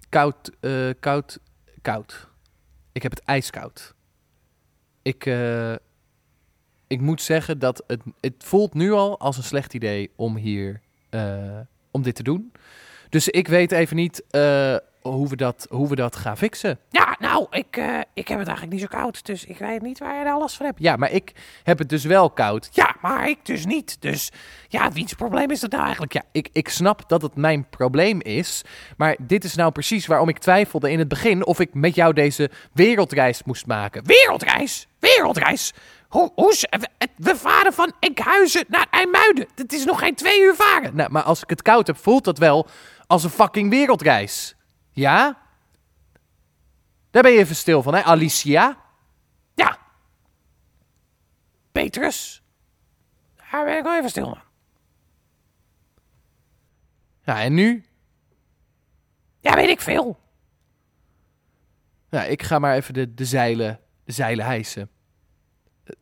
koud, 0.08 0.50
eh, 0.60 0.90
koud, 1.00 1.38
koud. 1.82 2.28
Ik 2.92 3.02
heb 3.02 3.12
het 3.12 3.22
ijskoud. 3.24 3.94
Ik, 5.02 5.26
eh, 5.26 5.72
ik 6.86 7.00
moet 7.00 7.22
zeggen 7.22 7.58
dat 7.58 7.84
het, 7.86 8.00
het 8.20 8.34
voelt 8.38 8.74
nu 8.74 8.92
al 8.92 9.18
als 9.18 9.36
een 9.36 9.42
slecht 9.42 9.74
idee 9.74 10.10
om 10.16 10.36
hier, 10.36 10.80
om 11.90 12.02
dit 12.02 12.14
te 12.14 12.22
doen. 12.22 12.52
Dus 13.08 13.28
ik 13.28 13.48
weet 13.48 13.72
even 13.72 13.96
niet 13.96 14.24
hoe, 15.10 15.28
we 15.28 15.36
dat, 15.36 15.66
hoe 15.70 15.88
we 15.88 15.94
dat 15.96 16.16
gaan 16.16 16.36
fixen. 16.36 16.78
Ja, 16.90 17.16
nou, 17.18 17.46
ik, 17.50 17.76
eh, 17.76 17.98
ik 18.14 18.28
heb 18.28 18.38
het 18.38 18.46
eigenlijk 18.48 18.70
niet 18.80 18.80
zo 18.90 18.98
koud, 18.98 19.24
dus 19.26 19.44
ik 19.44 19.58
weet 19.58 19.82
niet 19.82 19.98
waar 19.98 20.18
je 20.18 20.24
daar 20.24 20.38
last 20.38 20.56
van 20.56 20.66
hebt. 20.66 20.78
Ja, 20.80 20.96
maar 20.96 21.10
ik 21.10 21.32
heb 21.62 21.78
het 21.78 21.88
dus 21.88 22.04
wel 22.04 22.30
koud. 22.30 22.68
Ja, 22.72 22.96
maar 23.00 23.28
ik 23.28 23.38
dus 23.42 23.66
niet. 23.66 23.96
Dus 24.00 24.30
ja, 24.68 24.90
wiens 24.92 25.12
probleem 25.14 25.50
is 25.50 25.60
dat 25.60 25.70
nou 25.70 25.82
eigenlijk? 25.82 26.12
Ja, 26.12 26.22
ik, 26.32 26.48
ik 26.52 26.68
snap 26.68 27.08
dat 27.08 27.22
het 27.22 27.36
mijn 27.36 27.68
probleem 27.68 28.20
is. 28.20 28.62
Maar 28.96 29.16
dit 29.20 29.44
is 29.44 29.54
nou 29.54 29.72
precies 29.72 30.06
waarom 30.06 30.28
ik 30.28 30.38
twijfelde 30.38 30.90
in 30.90 30.98
het 30.98 31.08
begin 31.08 31.46
of 31.46 31.60
ik 31.60 31.74
met 31.74 31.94
jou 31.94 32.12
deze 32.12 32.50
wereldreis 32.72 33.42
moest 33.44 33.66
maken. 33.66 34.04
Wereldreis? 34.06 34.86
Wereldreis? 34.98 35.72
Hoe, 36.08 36.30
hoe, 36.34 36.52
z- 36.54 36.62
we- 36.70 37.08
we 37.16 37.36
varen 37.36 37.72
van 37.72 37.92
Enkhuizen 38.00 38.64
naar 38.68 38.86
IJmuiden. 38.90 39.46
Het 39.54 39.72
is 39.72 39.84
nog 39.84 39.98
geen 39.98 40.14
twee 40.14 40.40
uur 40.40 40.54
varen. 40.54 40.96
Nou, 40.96 41.10
maar 41.10 41.22
als 41.22 41.42
ik 41.42 41.50
het 41.50 41.62
koud 41.62 41.86
heb, 41.86 41.96
voelt 41.96 42.24
dat 42.24 42.38
wel 42.38 42.66
als 43.06 43.24
een 43.24 43.30
fucking 43.30 43.70
wereldreis. 43.70 44.54
Ja? 44.94 45.42
Daar 47.10 47.22
ben 47.22 47.32
je 47.32 47.38
even 47.38 47.56
stil 47.56 47.82
van, 47.82 47.94
hè, 47.94 48.02
Alicia? 48.02 48.76
Ja. 49.54 49.78
Petrus. 51.72 52.42
Daar 53.50 53.64
ben 53.64 53.76
ik 53.76 53.82
wel 53.82 53.96
even 53.96 54.10
stil 54.10 54.24
van. 54.24 54.38
Ja, 57.22 57.42
en 57.42 57.54
nu? 57.54 57.84
Ja, 59.40 59.54
weet 59.54 59.68
ik 59.68 59.80
veel. 59.80 60.18
Ja, 62.10 62.24
ik 62.24 62.42
ga 62.42 62.58
maar 62.58 62.74
even 62.74 62.94
de, 62.94 63.14
de, 63.14 63.24
zeilen, 63.24 63.80
de 64.04 64.12
zeilen 64.12 64.44
hijsen. 64.44 64.90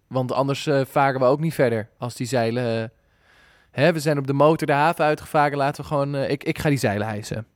Want 0.06 0.32
anders 0.32 0.66
eh, 0.66 0.84
varen 0.84 1.20
we 1.20 1.26
ook 1.26 1.40
niet 1.40 1.54
verder 1.54 1.88
als 1.98 2.14
die 2.14 2.26
zeilen... 2.26 2.82
eh, 2.82 2.88
hè, 3.70 3.92
we 3.92 4.00
zijn 4.00 4.18
op 4.18 4.26
de 4.26 4.32
motor 4.32 4.66
de 4.66 4.72
haven 4.72 5.04
uitgevaren. 5.04 5.58
Laten 5.58 5.82
we 5.82 5.88
gewoon... 5.88 6.14
eh, 6.14 6.30
ik, 6.30 6.44
ik 6.44 6.58
ga 6.58 6.68
die 6.68 6.78
zeilen 6.78 7.06
hijsen. 7.06 7.46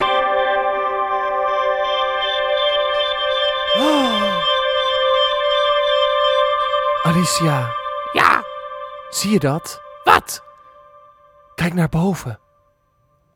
Alicia, 7.16 7.72
Ja, 8.12 8.44
zie 9.10 9.30
je 9.30 9.38
dat? 9.38 9.80
wat? 10.04 10.42
Kijk 11.54 11.74
naar 11.74 11.88
boven. 11.88 12.40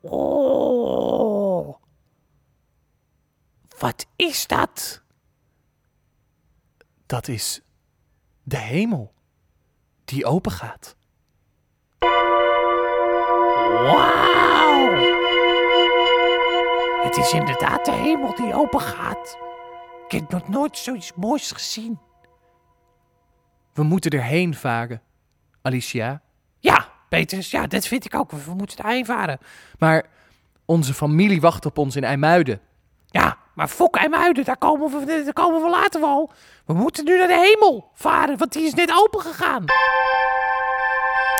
Oh. 0.00 1.76
Wat 3.78 4.06
is 4.16 4.46
dat? 4.46 5.02
Dat 7.06 7.28
is 7.28 7.60
de 8.42 8.56
hemel 8.56 9.12
die 10.04 10.26
open 10.26 10.52
gaat. 10.52 10.96
Wauw. 13.82 14.92
Het 17.02 17.16
is 17.16 17.32
inderdaad 17.32 17.84
de 17.84 17.92
hemel 17.92 18.34
die 18.34 18.54
open 18.54 18.80
gaat. 18.80 19.38
Ik 20.06 20.12
heb 20.12 20.30
nog 20.30 20.48
nooit 20.48 20.78
zoiets 20.78 21.14
moois 21.14 21.52
gezien. 21.52 22.08
We 23.80 23.86
moeten 23.86 24.10
erheen 24.10 24.54
varen, 24.54 25.02
Alicia. 25.62 26.20
Ja, 26.58 26.88
Petrus, 27.08 27.50
ja, 27.50 27.66
dat 27.66 27.86
vind 27.86 28.04
ik 28.04 28.14
ook. 28.14 28.30
We 28.30 28.54
moeten 28.54 28.76
daarheen 28.76 29.04
varen. 29.04 29.38
Maar 29.78 30.04
onze 30.64 30.94
familie 30.94 31.40
wacht 31.40 31.66
op 31.66 31.78
ons 31.78 31.96
in 31.96 32.04
IJmuiden. 32.04 32.60
Ja, 33.06 33.36
maar 33.54 33.68
fok 33.68 33.96
IJmuiden, 33.96 34.44
daar 34.44 34.56
komen 34.56 34.90
we, 34.90 35.30
komen 35.32 35.62
we 35.62 35.70
later 35.70 36.00
wel. 36.00 36.32
We 36.66 36.72
moeten 36.72 37.04
nu 37.04 37.18
naar 37.18 37.26
de 37.26 37.54
hemel 37.54 37.90
varen, 37.94 38.38
want 38.38 38.52
die 38.52 38.66
is 38.66 38.74
net 38.74 38.92
open 38.94 39.20
gegaan. 39.20 39.64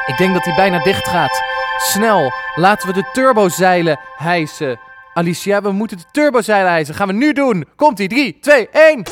Ik 0.07 0.17
denk 0.19 0.35
dat 0.35 0.45
hij 0.45 0.55
bijna 0.55 0.83
dicht 0.83 1.09
gaat. 1.09 1.43
Snel, 1.77 2.33
laten 2.55 2.89
we 2.89 2.95
de 2.95 3.11
turbozeilen 3.13 4.01
hijsen. 4.17 4.81
Alicia, 5.15 5.63
we 5.63 5.73
moeten 5.73 5.97
de 5.97 6.11
turbozeilen 6.13 6.71
hijsen. 6.71 6.95
Gaan 6.95 7.07
we 7.07 7.13
nu 7.13 7.33
doen. 7.33 7.69
Komt-ie. 7.77 8.09
3, 8.09 8.39
2, 8.39 8.69
1. 8.69 9.03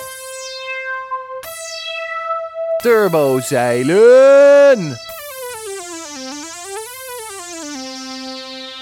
Turbozeilen. 2.83 4.79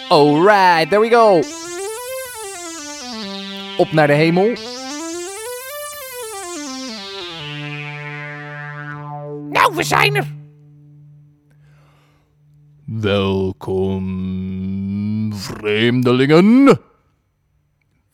Alright, 0.09 0.91
there 0.91 1.01
we 1.01 1.09
go. 1.09 1.43
Op 3.77 3.93
naar 3.93 4.07
de 4.07 4.13
hemel. 4.13 4.55
Nou, 9.51 9.75
we 9.75 9.83
zijn 9.83 10.17
er. 10.17 10.35
Welkom, 12.85 14.05
vreemdelingen. 15.35 16.81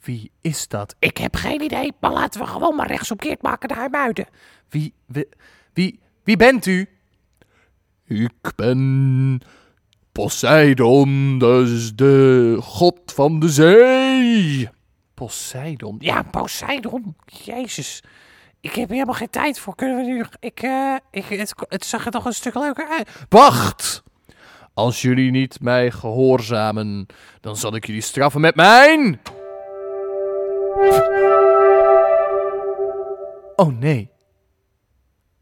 Wie 0.03 0.31
is 0.41 0.67
dat? 0.67 0.95
Ik 0.99 1.17
heb 1.17 1.35
geen 1.35 1.61
idee, 1.61 1.91
maar 1.99 2.11
laten 2.11 2.41
we 2.41 2.47
gewoon 2.47 2.75
maar 2.75 2.87
rechtsomkeerd 2.87 3.41
maken 3.41 3.69
naar 3.69 3.77
IJmuiden. 3.77 4.27
Wie, 4.69 4.93
wie, 5.05 5.27
wie, 5.73 5.99
wie 6.23 6.37
bent 6.37 6.65
u? 6.65 6.87
Ik 8.05 8.51
ben 8.55 9.41
Poseidon, 10.11 11.39
dus 11.39 11.95
de 11.95 12.57
god 12.61 12.99
van 13.05 13.39
de 13.39 13.49
zee. 13.49 14.69
Poseidon. 15.13 15.95
Ja, 15.99 16.21
Poseidon. 16.23 17.15
Jezus. 17.25 18.03
Ik 18.61 18.69
heb 18.69 18.87
hier 18.87 18.87
helemaal 18.87 19.13
geen 19.13 19.29
tijd 19.29 19.59
voor. 19.59 19.75
Kunnen 19.75 19.97
we 19.97 20.03
nu... 20.03 20.25
Ik, 20.39 20.61
eh, 20.61 20.95
ik, 21.11 21.25
het, 21.25 21.53
het 21.67 21.85
zag 21.85 22.05
er 22.05 22.11
toch 22.11 22.25
een 22.25 22.33
stuk 22.33 22.55
leuker 22.55 22.87
uit. 22.87 23.09
Wacht! 23.29 24.03
Als 24.73 25.01
jullie 25.01 25.31
niet 25.31 25.61
mij 25.61 25.91
gehoorzamen, 25.91 27.05
dan 27.41 27.55
zal 27.55 27.75
ik 27.75 27.85
jullie 27.85 28.01
straffen 28.01 28.41
met 28.41 28.55
mijn... 28.55 29.19
Oh 33.55 33.79
nee. 33.79 34.12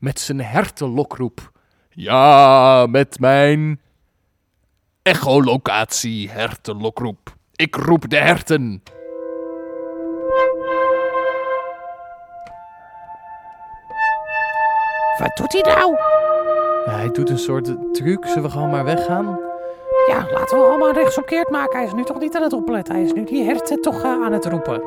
Met 0.02 0.20
zijn 0.20 0.42
hertenlokroep. 0.42 1.52
Ja, 1.90 2.86
met 2.90 3.20
mijn 3.20 3.82
echolocatie 5.02 6.30
hertenlokroep. 6.30 7.36
Ik 7.56 7.76
roep 7.76 8.10
de 8.10 8.18
herten. 8.18 8.84
Wat 15.18 15.38
doet 15.38 15.54
hij 15.54 15.74
nou? 15.76 15.96
Ja, 16.86 16.92
hij 16.92 17.12
doet 17.12 17.30
een 17.30 17.38
soort 17.40 17.94
truc. 17.94 18.26
Zullen 18.26 18.44
we 18.44 18.50
gewoon 18.50 18.70
maar 18.70 18.86
weggaan? 18.86 19.40
Ja, 20.08 20.28
laten 20.32 20.58
we 20.58 20.64
allemaal 20.64 20.92
rechtsomkeerd 20.92 21.50
maken. 21.50 21.78
Hij 21.78 21.88
is 21.88 21.94
nu 21.94 22.04
toch 22.04 22.20
niet 22.20 22.36
aan 22.36 22.44
het 22.44 22.54
opletten. 22.54 22.96
Hij 22.96 23.04
is 23.04 23.14
nu 23.14 23.24
die 23.24 23.44
herten 23.44 23.82
toch 23.82 24.04
eh, 24.04 24.24
aan 24.24 24.34
het 24.34 24.46
roepen. 24.46 24.84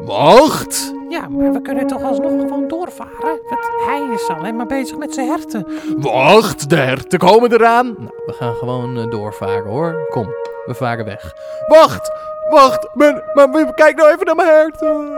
Wacht! 0.00 0.94
Ja, 1.12 1.28
maar 1.28 1.52
we 1.52 1.62
kunnen 1.62 1.86
toch 1.86 2.02
alsnog 2.02 2.40
gewoon 2.40 2.68
doorvaren? 2.68 3.40
Want 3.48 3.70
hij 3.86 4.08
is 4.14 4.28
alleen 4.28 4.56
maar 4.56 4.66
bezig 4.66 4.96
met 4.96 5.14
zijn 5.14 5.28
herten. 5.28 5.66
Wacht, 5.96 6.70
de 6.70 6.76
herten 6.76 7.18
komen 7.18 7.52
eraan. 7.52 7.86
Nou, 7.86 8.12
we 8.26 8.32
gaan 8.32 8.54
gewoon 8.54 8.98
eh, 8.98 9.10
doorvaren 9.10 9.70
hoor. 9.70 10.06
Kom, 10.10 10.26
we 10.66 10.74
varen 10.74 11.04
weg. 11.04 11.32
Wacht, 11.66 12.12
wacht. 12.50 12.88
Men, 12.94 13.22
maar 13.34 13.74
kijk 13.74 13.96
nou 13.96 14.12
even 14.12 14.26
naar 14.26 14.34
mijn 14.34 14.48
herten. 14.48 15.10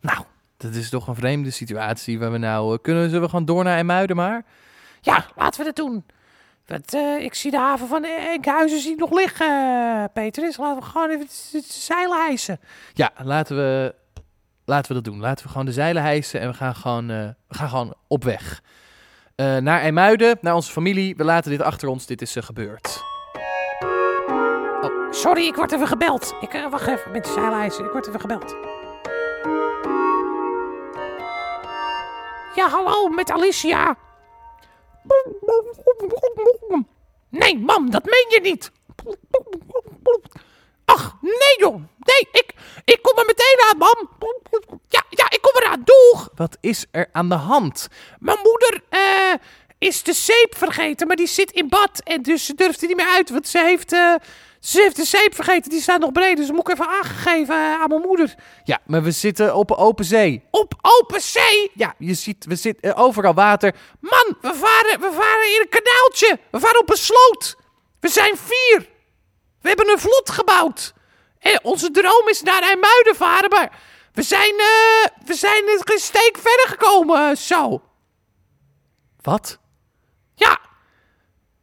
Nou, 0.00 0.18
dat 0.56 0.74
is 0.74 0.90
toch 0.90 1.08
een 1.08 1.14
vreemde 1.14 1.50
situatie 1.50 2.18
waar 2.18 2.32
we 2.32 2.38
nou... 2.38 2.72
eh, 2.72 2.78
kunnen 2.82 3.04
zullen 3.04 3.22
we 3.22 3.28
gewoon 3.28 3.44
door 3.44 3.64
naar 3.64 3.74
IJmuiden 3.74 4.16
maar? 4.16 4.44
Ja, 5.00 5.24
laten 5.36 5.60
we 5.60 5.66
dat 5.66 5.76
doen. 5.76 6.04
Eh, 6.70 7.24
ik 7.24 7.34
zie 7.34 7.50
de 7.50 7.56
haven 7.56 7.88
van 7.88 8.04
Enkhuizen 8.04 8.80
zie 8.80 8.92
ik 8.92 8.98
nog 8.98 9.12
liggen, 9.12 9.46
eh, 9.46 10.04
Peter. 10.12 10.42
Dus 10.42 10.56
laten 10.56 10.82
we 10.82 10.88
gewoon 10.88 11.10
even 11.10 11.26
de 11.52 11.62
zeilen 11.66 12.16
hijsen. 12.24 12.60
Ja, 12.94 13.10
laten 13.22 13.56
we, 13.56 13.94
laten 14.64 14.88
we 14.88 15.02
dat 15.02 15.12
doen. 15.12 15.20
Laten 15.20 15.44
we 15.44 15.50
gewoon 15.50 15.66
de 15.66 15.72
zeilen 15.72 16.02
hijsen 16.02 16.40
en 16.40 16.48
we 16.48 16.54
gaan 16.54 16.74
gewoon, 16.74 17.10
eh, 17.10 17.28
we 17.48 17.54
gaan 17.54 17.68
gewoon 17.68 17.94
op 18.08 18.24
weg. 18.24 18.62
Eh, 19.40 19.56
naar 19.56 19.80
IJmuiden, 19.80 20.38
naar 20.40 20.54
onze 20.54 20.72
familie. 20.72 21.16
We 21.16 21.24
laten 21.24 21.50
dit 21.50 21.62
achter 21.62 21.88
ons. 21.88 22.06
Dit 22.06 22.22
is 22.22 22.36
eh, 22.36 22.42
gebeurd. 22.42 23.02
Sorry, 25.10 25.46
ik 25.46 25.56
word 25.56 25.72
even 25.72 25.86
gebeld. 25.86 26.34
Ik, 26.40 26.54
eh, 26.54 26.70
wacht 26.70 26.86
even, 26.86 27.12
met 27.12 27.24
de 27.24 27.32
zeilen 27.32 27.58
hijsen. 27.58 27.84
Ik 27.84 27.90
word 27.90 28.08
even 28.08 28.20
gebeld. 28.20 28.56
Ja, 32.54 32.68
hallo, 32.68 33.08
met 33.08 33.30
Alicia. 33.30 33.96
Nee, 37.30 37.58
mam, 37.58 37.90
dat 37.90 38.04
meen 38.04 38.26
je 38.28 38.40
niet. 38.42 38.70
Ach, 40.84 41.16
nee 41.20 41.56
joh. 41.58 41.74
Nee, 41.98 42.28
ik, 42.32 42.54
ik 42.84 43.02
kom 43.02 43.18
er 43.18 43.26
meteen 43.26 43.58
aan, 43.70 43.78
mam. 43.78 44.10
Ja, 44.88 45.04
ja, 45.10 45.30
ik 45.30 45.38
kom 45.42 45.62
eraan. 45.62 45.82
Doeg. 45.84 46.30
Wat 46.34 46.56
is 46.60 46.86
er 46.90 47.08
aan 47.12 47.28
de 47.28 47.34
hand? 47.34 47.88
Mijn 48.18 48.38
moeder 48.42 48.82
eh, 48.88 49.34
is 49.78 50.02
de 50.02 50.12
zeep 50.12 50.54
vergeten, 50.56 51.06
maar 51.06 51.16
die 51.16 51.26
zit 51.26 51.50
in 51.50 51.68
bad. 51.68 52.00
En 52.04 52.22
dus 52.22 52.46
ze 52.46 52.54
durft 52.54 52.82
er 52.82 52.88
niet 52.88 52.96
meer 52.96 53.14
uit, 53.14 53.30
want 53.30 53.48
ze 53.48 53.58
heeft, 53.58 53.92
eh, 53.92 54.14
ze 54.60 54.80
heeft 54.80 54.96
de 54.96 55.04
zeep 55.04 55.34
vergeten. 55.34 55.70
Die 55.70 55.80
staat 55.80 56.00
nog 56.00 56.12
beneden, 56.12 56.36
dus 56.36 56.50
moet 56.50 56.68
ik 56.68 56.72
even 56.72 56.88
aangegeven 56.88 57.54
eh, 57.54 57.80
aan 57.80 57.88
mijn 57.88 58.00
moeder. 58.00 58.34
Ja, 58.64 58.78
maar 58.86 59.02
we 59.02 59.10
zitten 59.10 59.54
op 59.54 59.70
open 59.70 60.04
zee. 60.04 60.42
Op 60.50 60.74
open 60.80 61.20
zee. 61.20 61.70
Ja, 61.74 61.94
je 61.98 62.14
ziet, 62.14 62.44
we 62.44 62.56
zitten 62.56 62.92
eh, 62.94 63.02
overal 63.02 63.34
water. 63.34 63.74
Man, 64.00 64.36
we 64.40 64.54
varen, 64.54 65.00
we 65.00 65.12
varen 65.12 65.54
in 65.54 65.60
een 65.60 65.80
kanaaltje. 65.82 66.38
We 66.50 66.60
varen 66.60 66.80
op 66.80 66.90
een 66.90 66.96
sloot. 66.96 67.56
We 68.00 68.08
zijn 68.08 68.36
vier. 68.36 68.88
We 69.60 69.68
hebben 69.68 69.90
een 69.90 69.98
vlot 69.98 70.30
gebouwd. 70.30 70.94
En 71.38 71.60
onze 71.62 71.90
droom 71.90 72.28
is 72.28 72.42
naar 72.42 72.62
IJmuiden 72.62 73.16
varen, 73.16 73.50
maar 73.50 73.78
we 74.12 74.22
zijn, 74.22 74.54
eh, 74.58 75.26
we 75.26 75.34
zijn 75.34 75.68
een 75.68 75.98
steek 75.98 76.38
verder 76.38 76.66
gekomen, 76.68 77.30
eh, 77.30 77.36
zo. 77.36 77.82
Wat? 79.20 79.58
Ja, 80.34 80.60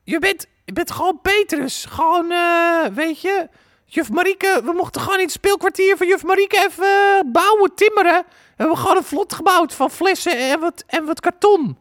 je 0.03 0.19
bent, 0.19 0.47
je 0.67 0.73
bent 0.73 0.91
gewoon 0.91 1.19
Petrus. 1.21 1.85
Gewoon, 1.85 2.31
eh, 2.31 2.85
weet 2.93 3.21
je, 3.21 3.49
juf 3.85 4.09
Marieke, 4.09 4.61
we 4.63 4.71
mochten 4.71 5.01
gewoon 5.01 5.17
in 5.17 5.23
het 5.23 5.31
speelkwartier 5.31 5.97
van 5.97 6.07
juf 6.07 6.23
Marieke 6.23 6.65
even 6.65 6.83
eh, 6.85 7.31
bouwen, 7.31 7.75
timmeren. 7.75 8.23
We 8.27 8.53
hebben 8.55 8.77
gewoon 8.77 8.97
een 8.97 9.03
vlot 9.03 9.33
gebouwd 9.33 9.73
van 9.73 9.89
flessen 9.89 10.37
en 10.51 10.59
wat, 10.59 10.83
en 10.87 11.05
wat 11.05 11.19
karton. 11.19 11.77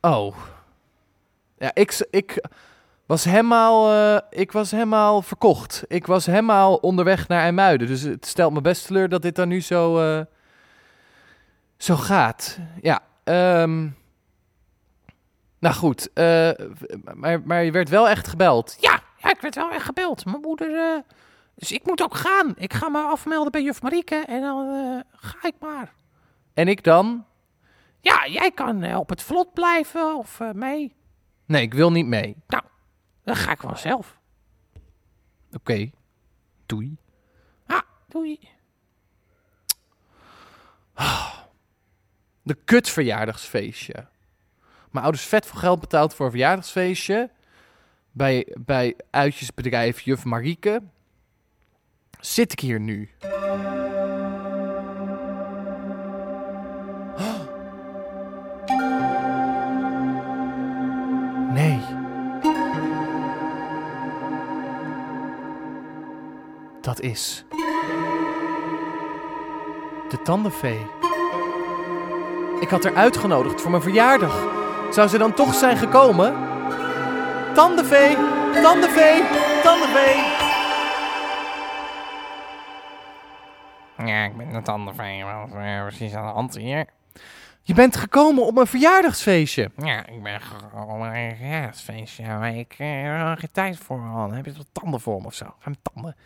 Oh. 0.00 0.36
Ja, 1.58 1.70
ik, 1.74 2.06
ik 2.10 2.44
was 3.06 3.24
helemaal, 3.24 3.92
eh, 3.92 4.40
ik 4.40 4.52
was 4.52 4.70
helemaal 4.70 5.22
verkocht. 5.22 5.84
Ik 5.86 6.06
was 6.06 6.26
helemaal 6.26 6.74
onderweg 6.74 7.28
naar 7.28 7.40
IJmuiden. 7.40 7.86
Dus 7.86 8.02
het 8.02 8.26
stelt 8.26 8.52
me 8.52 8.60
best 8.60 8.86
teleur 8.86 9.08
dat 9.08 9.22
dit 9.22 9.36
dan 9.36 9.48
nu 9.48 9.60
zo, 9.60 10.24
zo 11.76 11.96
gaat. 11.96 12.58
Ja, 12.82 13.00
ehm 13.24 13.88
nou 15.58 15.74
goed. 15.74 16.12
eh, 16.12 16.50
maar, 17.14 17.40
maar 17.40 17.64
je 17.64 17.70
werd 17.70 17.88
wel 17.88 18.08
echt 18.08 18.28
gebeld. 18.28 18.76
Ja, 18.80 19.00
ja, 19.16 19.30
ik 19.30 19.40
werd 19.40 19.54
wel 19.54 19.70
echt 19.70 19.84
gebeld. 19.84 20.24
Mijn 20.24 20.40
moeder, 20.40 20.94
eh, 20.94 21.00
dus 21.54 21.72
ik 21.72 21.86
moet 21.86 22.02
ook 22.02 22.14
gaan. 22.14 22.54
Ik 22.56 22.72
ga 22.72 22.88
me 22.88 22.98
afmelden 23.02 23.52
bij 23.52 23.62
juf 23.62 23.82
Marieke 23.82 24.24
en 24.26 24.40
dan 24.40 24.68
eh, 24.68 25.18
ga 25.20 25.48
ik 25.48 25.54
maar. 25.60 25.94
En 26.54 26.68
ik 26.68 26.82
dan? 26.84 27.24
Ja, 28.00 28.26
jij 28.26 28.50
kan 28.50 28.94
op 28.96 29.08
het 29.08 29.22
vlot 29.22 29.52
blijven 29.52 30.16
of 30.16 30.40
mee. 30.52 30.94
Nee, 31.44 31.62
ik 31.62 31.74
wil 31.74 31.92
niet 31.92 32.06
mee. 32.06 32.36
Nou, 32.46 32.62
dan 33.24 33.36
ga 33.36 33.50
ik 33.50 33.60
wel 33.60 33.76
zelf. 33.76 34.18
Oké. 35.52 35.90
Doei. 36.66 36.96
Ja, 37.66 37.82
doei. 38.08 38.38
De 42.42 42.54
kut 42.64 42.88
verjaardagsfeestje. 42.88 44.06
Mijn 44.96 45.08
ouders 45.08 45.28
vet 45.28 45.46
veel 45.46 45.60
geld 45.60 45.80
betaald 45.80 46.14
voor 46.14 46.24
een 46.24 46.32
verjaardagsfeestje. 46.32 47.30
Bij, 48.12 48.54
bij 48.58 48.96
uitjesbedrijf 49.10 50.00
Juf 50.00 50.24
Marieke. 50.24 50.82
Zit 52.20 52.52
ik 52.52 52.60
hier 52.60 52.80
nu? 52.80 53.10
Nee. 61.52 61.80
Dat 66.80 67.00
is... 67.00 67.44
De 70.08 70.18
tandenvee. 70.22 70.86
Ik 72.60 72.68
had 72.68 72.84
haar 72.84 72.94
uitgenodigd 72.94 73.60
voor 73.60 73.70
mijn 73.70 73.82
verjaardag. 73.82 74.65
Zou 74.90 75.08
ze 75.08 75.18
dan 75.18 75.34
toch 75.34 75.54
zijn 75.54 75.76
gekomen? 75.76 76.34
Tandenvee! 77.54 78.16
Tandenvee! 78.62 79.22
Tandenvee! 79.62 80.44
Ja, 84.06 84.24
ik 84.24 84.36
ben 84.36 84.48
het 84.48 84.64
tandenvee. 84.64 85.24
Wat 85.24 85.48
is 85.48 85.96
precies 85.96 86.14
aan 86.14 86.26
de 86.26 86.32
hand 86.32 86.56
hier? 86.56 86.86
Je 87.62 87.74
bent 87.74 87.96
gekomen 87.96 88.46
op 88.46 88.54
mijn 88.54 88.66
verjaardagsfeestje. 88.66 89.70
Ja, 89.76 90.06
ik 90.06 90.22
ben 90.22 90.40
gewoon 90.40 91.02
een 91.02 91.36
verjaardagsfeestje. 91.36 92.22
Ja, 92.22 92.38
maar 92.38 92.54
ik 92.54 92.74
eh, 92.78 93.02
heb 93.02 93.12
er 93.12 93.36
geen 93.36 93.52
tijd 93.52 93.78
voor. 93.78 93.98
Man. 93.98 94.32
Heb 94.32 94.44
je 94.44 94.52
wat 94.52 94.66
tanden 94.72 95.00
voor 95.00 95.20
me 95.20 95.26
of 95.26 95.34
zo? 95.34 95.44
Ga 95.44 95.54
mijn 95.64 95.78
tanden. 95.82 96.16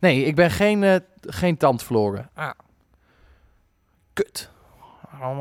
Nee, 0.00 0.24
ik 0.24 0.34
ben 0.34 0.50
geen, 0.50 0.82
eh, 0.82 0.96
geen 1.20 1.56
tand 1.56 1.82
verloren. 1.82 2.30
Ah. 2.34 2.50
Kut. 4.12 4.50
Waarom, 5.10 5.38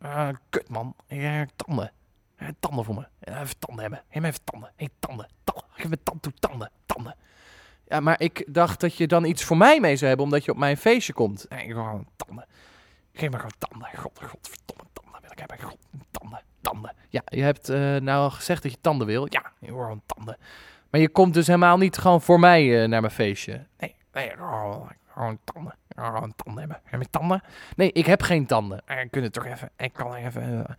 Ah, 0.00 0.28
kut, 0.48 0.68
man. 0.68 0.94
Ik 1.06 1.20
heb 1.20 1.48
tanden. 1.56 1.92
Eh, 2.36 2.48
Tanden 2.60 2.84
voor 2.84 2.94
me. 2.94 3.06
Even 3.20 3.58
tanden 3.58 3.80
hebben. 3.82 4.02
Geef 4.10 4.22
me 4.22 4.28
even 4.28 4.44
tanden. 4.44 4.70
Hey, 4.76 4.88
tanden. 4.98 5.28
tanden. 5.44 5.64
Geef 5.70 5.88
me 5.88 6.02
tand 6.02 6.22
toe. 6.22 6.32
Tanden. 6.38 6.70
Tanden. 6.86 7.14
Ja, 7.86 8.00
maar 8.00 8.20
ik 8.20 8.44
dacht 8.54 8.80
dat 8.80 8.94
je 8.96 9.06
dan 9.06 9.24
iets 9.24 9.44
voor 9.44 9.56
mij 9.56 9.80
mee 9.80 9.96
zou 9.96 10.08
hebben, 10.08 10.26
omdat 10.26 10.44
je 10.44 10.50
op 10.50 10.56
mijn 10.56 10.76
feestje 10.76 11.12
komt. 11.12 11.46
nee, 11.48 11.66
ik 11.66 11.74
wil 11.74 11.82
gewoon 11.84 12.06
tanden. 12.16 12.46
Geef 13.12 13.30
me 13.30 13.36
gewoon 13.36 13.52
tanden. 13.58 13.88
God, 13.96 14.18
godverdomme 14.22 14.84
tanden 14.92 15.20
wil 15.20 15.30
ik 15.30 15.38
hebben. 15.38 15.60
God, 15.60 15.78
tanden, 16.10 16.42
tanden. 16.60 16.94
Ja, 17.08 17.22
je 17.24 17.42
hebt 17.42 17.68
eh, 17.68 17.78
nou 17.78 18.22
al 18.22 18.30
gezegd 18.30 18.62
dat 18.62 18.72
je 18.72 18.78
tanden 18.80 19.06
wil. 19.06 19.26
Ja, 19.28 19.52
ik 19.60 19.68
wil 19.68 19.78
gewoon 19.78 20.02
tanden. 20.06 20.36
Maar 20.90 21.00
je 21.00 21.08
komt 21.08 21.34
dus 21.34 21.46
helemaal 21.46 21.78
niet 21.78 21.98
gewoon 21.98 22.20
voor 22.22 22.40
mij 22.40 22.82
eh, 22.82 22.88
naar 22.88 23.00
mijn 23.00 23.12
feestje. 23.12 23.66
Nee, 23.78 23.96
nee, 24.12 24.30
gewoon, 24.30 24.88
gewoon 25.12 25.38
tanden. 25.44 25.74
Ik 26.00 26.06
wil 26.06 26.14
gewoon 26.14 26.34
tanden 26.36 26.60
hebben. 26.62 26.80
Heb 26.84 27.00
je 27.00 27.10
tanden? 27.10 27.42
Nee, 27.76 27.92
ik 27.92 28.06
heb 28.06 28.22
geen 28.22 28.46
tanden. 28.46 28.82
Eh, 28.84 29.00
Ik 29.00 29.10
kun 29.10 29.22
het 29.22 29.32
toch 29.32 29.46
even, 29.46 29.70
ik 29.76 29.92
kan 29.92 30.14
even 30.14 30.66
eh, 30.68 30.74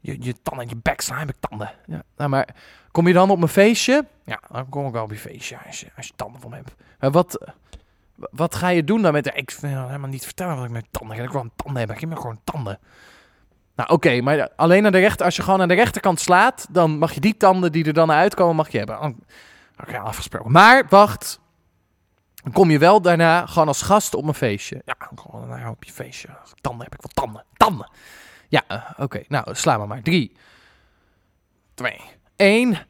je, 0.00 0.16
je 0.20 0.34
tanden 0.42 0.64
in 0.64 0.70
je 0.70 0.80
bek 0.82 1.00
slaan, 1.00 1.18
heb 1.18 1.28
ik 1.28 1.36
tanden. 1.40 1.70
Ja, 1.86 2.02
nou, 2.16 2.30
maar 2.30 2.48
kom 2.90 3.06
je 3.06 3.12
dan 3.12 3.30
op 3.30 3.38
mijn 3.38 3.50
feestje? 3.50 4.04
Ja, 4.24 4.40
dan 4.50 4.68
kom 4.68 4.86
ik 4.86 4.92
wel 4.92 5.02
op 5.02 5.10
je 5.10 5.18
feestje 5.18 5.58
als 5.66 5.80
je, 5.80 5.86
als 5.96 6.06
je 6.06 6.12
tanden 6.16 6.40
van 6.40 6.52
hebt. 6.52 6.74
Maar 7.00 7.10
wat, 7.10 7.52
wat 8.14 8.54
ga 8.54 8.68
je 8.68 8.84
doen 8.84 9.02
dan 9.02 9.12
met... 9.12 9.26
Ik 9.34 9.56
wil 9.60 9.86
helemaal 9.86 10.08
niet 10.10 10.24
vertellen 10.24 10.56
wat 10.56 10.64
ik 10.64 10.70
met 10.70 10.86
tanden 10.90 11.16
heb. 11.16 11.26
Ik 11.26 11.32
wil 11.32 11.40
een 11.40 11.52
tanden 11.56 11.78
hebben. 11.78 11.96
Geef 11.96 12.08
me 12.08 12.16
gewoon 12.16 12.40
tanden. 12.44 12.78
Nou, 13.76 13.90
oké, 13.90 14.20
maar 14.20 14.48
alleen 14.56 14.86
aan 14.86 14.92
de 14.92 14.98
rechter... 14.98 15.24
Als 15.24 15.36
je 15.36 15.42
gewoon 15.42 15.60
aan 15.60 15.68
de 15.68 15.74
rechterkant 15.74 16.20
slaat, 16.20 16.66
dan 16.70 16.98
mag 16.98 17.12
je 17.12 17.20
die 17.20 17.36
tanden 17.36 17.72
die 17.72 17.84
er 17.84 17.92
dan 17.92 18.10
uitkomen, 18.12 18.56
mag 18.56 18.68
je 18.70 18.78
hebben. 18.78 19.00
Oh, 19.00 19.08
Oké, 19.80 19.98
afgesproken. 19.98 20.52
Maar, 20.52 20.84
wacht. 20.88 21.40
Dan 22.44 22.52
kom 22.52 22.70
je 22.70 22.78
wel 22.78 23.00
daarna 23.02 23.46
gewoon 23.46 23.68
als 23.68 23.82
gast 23.82 24.14
op 24.14 24.22
mijn 24.22 24.34
feestje. 24.34 24.82
Ja, 24.84 24.96
gewoon 24.98 25.48
nou, 25.48 25.68
op 25.68 25.84
je 25.84 25.92
feestje. 25.92 26.28
Tanden 26.60 26.84
heb, 26.84 26.94
ik 26.94 27.00
wil 27.00 27.24
tanden. 27.24 27.44
Tanden. 27.56 27.90
Ja, 28.48 28.62
eh, 28.68 28.90
oké. 28.96 29.22
Nou, 29.28 29.54
sla 29.54 29.78
maar 29.78 29.86
maar. 29.86 30.02
Drie, 30.02 30.36
Twee. 31.74 32.00
één. 32.36 32.86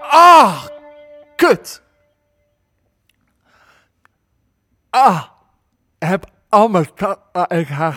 Ah, 0.00 0.64
kut. 1.36 1.82
Ah, 4.90 5.24
ik 5.98 6.08
heb 6.08 6.30
al 6.48 6.68
mijn 6.68 6.94
tanden. 6.94 7.58
Ik 7.58 7.66
ga 7.66 7.90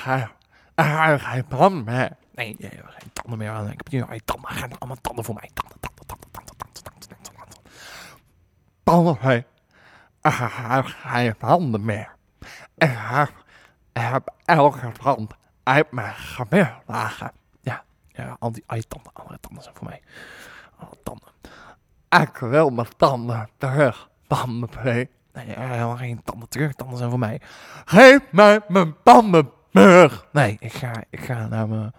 geen, 1.17 1.46
plan 1.48 1.84
meer. 1.84 2.17
Nee, 2.36 2.56
nee, 2.60 2.69
geen 2.69 3.13
tanden 3.13 3.38
meer. 3.38 3.72
Ik 3.72 3.78
heb 3.78 3.89
hier 3.89 4.06
geen 4.10 4.22
tanden. 4.26 4.50
Allemaal 4.80 4.98
tanden 5.02 5.24
voor 5.26 5.34
mij. 5.34 5.50
Tanden, 5.54 5.80
tanden, 5.80 6.06
tanden, 6.06 6.32
tanden, 6.32 6.56
tanden, 6.58 6.84
tanden, 6.84 7.08
tanden, 7.10 7.34
tanden. 7.34 7.62
Tanden, 8.84 9.46
hij. 10.32 11.22
Heeft 11.24 11.42
handen 11.42 11.86
meer. 11.86 12.16
Ik 12.78 12.98
heb, 13.94 14.34
elke 14.46 14.92
tand 14.92 15.32
uit 15.64 15.92
mijn 15.92 16.14
gebied 16.14 16.70
lagen. 16.86 17.32
Ja, 17.62 17.84
ja, 18.08 18.36
al 18.40 18.52
die, 18.52 18.64
tanden, 18.88 19.14
andere 19.14 19.40
tanden 19.40 19.64
zijn 19.64 19.76
voor 19.76 19.88
mij. 19.88 20.02
Alle 20.78 20.98
tanden. 21.04 21.28
Ik 22.10 22.38
wil 22.38 22.70
mijn 22.70 22.88
tanden 22.98 23.50
terug. 23.58 24.10
Tanden. 24.28 24.70
Nee, 24.84 25.10
helemaal 25.34 25.98
geen 25.98 26.24
tanden 26.24 26.50
terug. 26.50 26.74
Tanden 26.74 26.98
zijn 26.98 27.10
voor 27.10 27.20
mij. 27.20 27.42
Geef 27.86 28.20
mij 28.32 28.60
mijn 28.68 28.96
tanden 29.04 29.52
Nee, 30.32 30.58
ik 30.60 30.74
ga, 30.74 31.04
ik 31.10 31.20
ga 31.20 31.48
naar 31.48 31.68
mijn... 31.68 31.94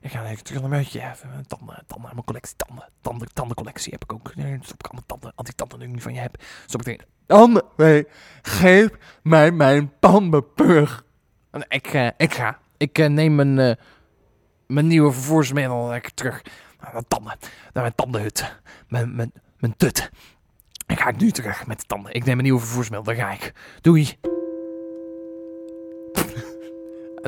Ik 0.00 0.10
ga 0.10 0.24
even 0.24 0.44
terug 0.44 0.60
naar 0.60 0.70
mijn 0.70 0.82
hutje. 0.82 1.00
Even 1.00 1.46
tanden, 1.46 1.82
tanden, 1.86 2.10
mijn 2.12 2.24
collectie 2.24 2.56
tanden. 2.56 2.88
Tanden, 3.00 3.28
tandencollectie 3.32 3.92
heb 3.92 4.02
ik 4.02 4.12
ook. 4.12 4.34
Nee, 4.34 4.58
stop 4.62 4.78
ik 4.78 4.84
allemaal 4.84 5.06
tanden, 5.06 5.32
anti-tanden 5.34 5.78
die 5.78 5.88
ik 5.88 5.94
niet 5.94 6.02
van 6.02 6.14
je 6.14 6.20
heb. 6.20 6.42
Stop 6.66 6.80
ik 6.80 6.86
erin. 6.86 7.00
Tanden 7.26 7.64
twee. 7.76 8.06
Geef 8.42 8.90
mij 9.22 9.50
mijn 9.50 9.92
tanden 10.00 10.44
terug. 10.54 11.04
En 11.50 11.64
Ik, 11.68 11.86
eh, 11.86 12.08
ik 12.16 12.34
ga. 12.34 12.58
Ik 12.76 12.98
eh, 12.98 13.08
neem 13.08 13.34
mijn, 13.34 13.58
eh, 13.58 13.74
mijn 14.66 14.86
nieuwe 14.86 15.12
vervoersmiddel 15.12 15.88
lekker 15.88 16.14
terug 16.14 16.42
naar 16.80 16.92
mijn 16.92 17.08
tanden. 17.08 17.36
Naar 17.72 17.82
mijn 17.82 17.94
tandenhut. 17.94 18.60
Mijn, 18.88 19.16
mijn, 19.16 19.32
mijn 19.58 19.76
tut. 19.76 20.10
Ik 20.86 21.00
ga 21.00 21.12
nu 21.16 21.30
terug 21.30 21.66
met 21.66 21.80
de 21.80 21.86
tanden. 21.86 22.12
Ik 22.12 22.24
neem 22.24 22.34
mijn 22.34 22.42
nieuwe 22.48 22.60
vervoersmiddel. 22.60 23.14
Daar 23.14 23.24
ga 23.24 23.32
ik. 23.32 23.52
Doei. 23.80 24.18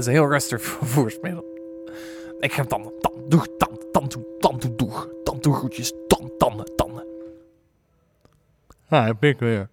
Dat 0.01 0.09
is 0.09 0.15
een 0.15 0.21
heel 0.21 0.33
rustig 0.33 0.63
vervoersmiddel. 0.77 1.45
Ik 2.39 2.53
ga 2.53 2.65
tanden. 2.65 2.93
Tand, 3.01 3.31
doeg, 3.31 3.47
tand, 3.59 3.93
tand, 3.93 4.11
toe, 4.11 4.25
tand, 4.39 4.61
toe, 4.61 4.77
doeg. 4.77 5.09
Tand, 5.25 5.43
toe, 5.43 5.55
groetjes. 5.55 5.93
Tand, 6.09 6.39
tanden, 6.39 6.77
tanden. 6.77 7.07
Daar 8.89 9.07
heb 9.07 9.25
ik 9.25 9.39
weer. 9.39 9.69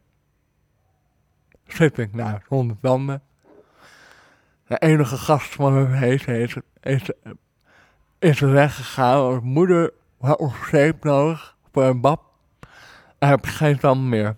Zit 1.67 1.97
ik 1.97 2.17
daar 2.17 2.45
zonder 2.49 2.77
tanden. 2.81 3.23
De 4.67 4.77
enige 4.77 5.17
gast 5.17 5.55
van 5.55 5.73
mijn 5.73 5.97
feest 5.97 6.27
is, 6.27 6.57
is, 6.81 7.09
is 8.19 8.39
weggegaan. 8.39 9.43
Moeder 9.43 9.93
had 10.19 10.39
nog 10.39 10.67
zeep 10.71 11.03
nodig 11.03 11.57
voor 11.71 11.83
een 11.83 12.01
bab. 12.01 12.23
En 13.17 13.29
heb 13.29 13.45
geen 13.45 13.79
tanden 13.79 14.09
meer. 14.09 14.37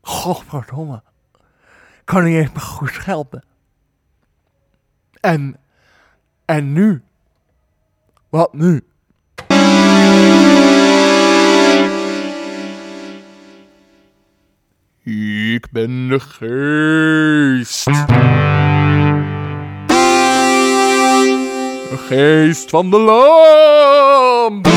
Godverdomme. 0.00 1.02
Ik 1.98 2.04
kan 2.04 2.24
niet 2.24 2.36
eens 2.36 2.52
meer 2.52 2.60
goed 2.60 2.90
schelpen. 2.90 3.48
En, 5.20 5.56
en 6.44 6.72
nu? 6.72 7.02
Wat 8.28 8.52
nu? 8.52 8.82
Ik 15.54 15.70
ben 15.70 16.08
de 16.08 16.20
geest. 16.20 17.84
De 21.90 21.96
geest 22.08 22.70
van 22.70 22.90
de 22.90 22.98
lamp. 22.98 24.68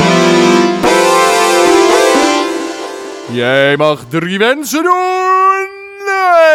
Jij 3.32 3.76
mag 3.76 4.04
drie 4.08 4.38
wensen 4.38 4.82
doen. 4.82 5.68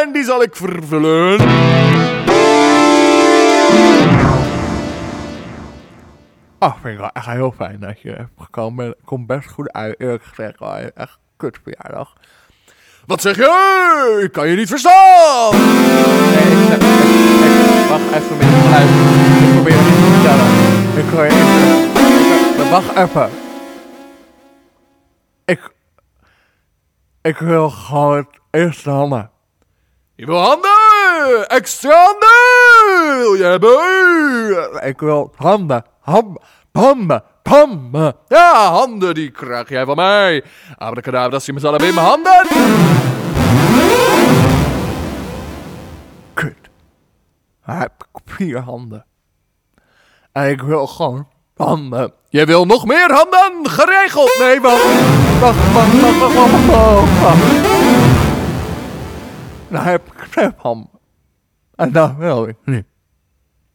En 0.02 0.12
die 0.12 0.24
zal 0.24 0.44
ik 0.44 0.56
vervullen. 0.56 1.38
Ah, 6.60 6.74
vind 6.82 6.94
ik 6.94 7.00
wel 7.00 7.10
echt 7.14 7.26
heel 7.26 7.52
fijn 7.58 7.80
dat 7.80 8.02
je 8.02 8.10
hebt 8.10 8.30
gekomen. 8.42 8.96
Komt 9.06 9.28
best 9.28 9.50
goed 9.50 9.72
uit, 9.72 9.96
eerlijk 10.00 10.24
gezegd. 10.24 10.60
Wel 10.60 10.76
echt 10.76 11.18
kut 11.38 11.60
verjaardag. 11.64 12.14
Wat 13.06 13.22
zeg 13.22 13.36
je? 13.36 14.20
Ik 14.24 14.32
kan 14.32 14.48
je 14.48 14.56
niet 14.56 14.68
verstaan. 14.70 15.52
Nee, 15.52 16.52
ik, 16.52 16.68
zeg- 16.68 17.90
wacht 17.90 18.12
even 18.24 18.38
met 18.38 18.48
geluid. 18.48 18.90
Ik 19.44 19.54
probeer 19.54 19.74
het 19.76 19.86
niet 19.86 20.04
te 20.04 20.12
vertellen. 20.14 20.50
Ik 21.06 21.14
hoor 21.14 21.24
je 21.26 21.32
even. 22.52 22.70
Wacht 22.70 22.96
even. 22.96 23.30
Ik... 25.46 25.70
Ik 27.22 27.38
wil 27.38 27.70
gewoon 27.70 28.16
het 28.18 28.28
eerste 28.52 28.90
handen. 28.90 29.32
Je 30.16 30.26
wil 30.26 30.40
handen. 30.40 31.48
Extra 31.48 31.90
handen. 32.04 32.49
Hebben? 33.38 34.88
Ik 34.88 35.00
wil 35.00 35.34
handen. 35.36 35.86
Handen. 36.00 36.42
Handen. 36.72 37.24
Handen. 37.44 38.16
Ja, 38.28 38.72
handen 38.72 39.14
die 39.14 39.32
krijg 39.32 39.70
jij 39.70 39.86
van 39.86 39.96
mij. 39.96 40.44
Abracadabra, 40.78 41.40
zie 41.40 41.54
mezelf 41.54 41.84
in 41.84 41.94
mijn 41.94 42.08
handen. 42.08 42.48
Kut. 46.34 46.70
Hij 47.62 47.78
heb 47.78 48.08
vier 48.26 48.60
handen. 48.60 49.06
En 50.32 50.50
ik 50.50 50.62
wil 50.62 50.88
gewoon 50.88 51.28
handen. 51.58 52.14
Je 52.30 52.46
wil 52.46 52.66
nog 52.66 52.86
meer 52.86 53.12
handen? 53.12 53.70
Geregeld. 53.70 54.36
Nee, 54.40 54.62
wacht. 54.62 54.84
Wacht, 55.40 55.74
wacht. 55.74 55.92
Dan 59.68 59.82
heb 59.82 60.08
ik 60.08 60.28
zes 60.32 60.52
handen. 60.58 60.99
En 61.80 61.92
dat 61.92 62.16
wil 62.16 62.48
ik 62.48 62.56
niet. 62.64 62.86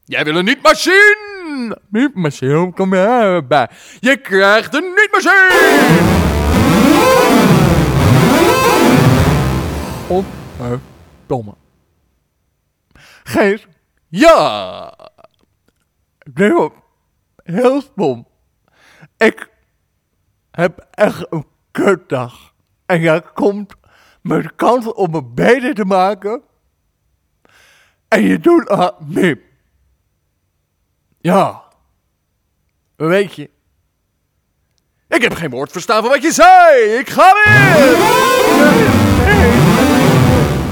Jij 0.05 0.25
wil 0.25 0.37
een 0.37 0.45
niet-machine. 0.45 1.79
Niet 1.89 2.15
machine, 2.15 2.73
kom 2.73 2.95
je 2.95 3.01
erbij. 3.01 3.69
Je 4.01 4.17
krijgt 4.17 4.75
een 4.75 4.93
niet-machine. 4.95 6.13
Godverdomme. 10.07 11.55
Gees, 13.25 13.67
Ja. 14.09 14.95
dit 16.33 16.53
wordt 16.53 16.75
heel 17.43 17.81
stom. 17.81 18.27
Ik 19.17 19.49
heb 20.51 20.87
echt 20.91 21.27
een 21.33 21.47
kutdag. 21.71 22.53
En 22.87 23.01
jij 23.01 23.23
komt 23.35 23.75
met 24.23 24.43
de 24.43 24.51
kans 24.57 24.93
om 24.93 25.11
me 25.11 25.25
beter 25.25 25.75
te 25.75 25.85
maken. 25.85 26.43
En 28.15 28.23
je 28.23 28.39
doet 28.39 28.67
dat 28.67 29.01
niet. 29.01 29.39
Ja. 31.21 31.63
Weet 32.97 33.35
je. 33.35 33.51
Ik 35.09 35.23
heb 35.23 35.35
geen 35.35 35.51
woord 35.51 35.73
verstaan 35.73 36.03
van 36.03 36.11
wat 36.11 36.23
je 36.23 36.33
zei. 36.33 36.81
Ik 36.99 37.11
ga 37.11 37.33
weer. 37.33 37.99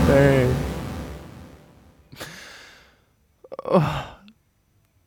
Nee. 0.07 0.47
Oh, 3.65 4.01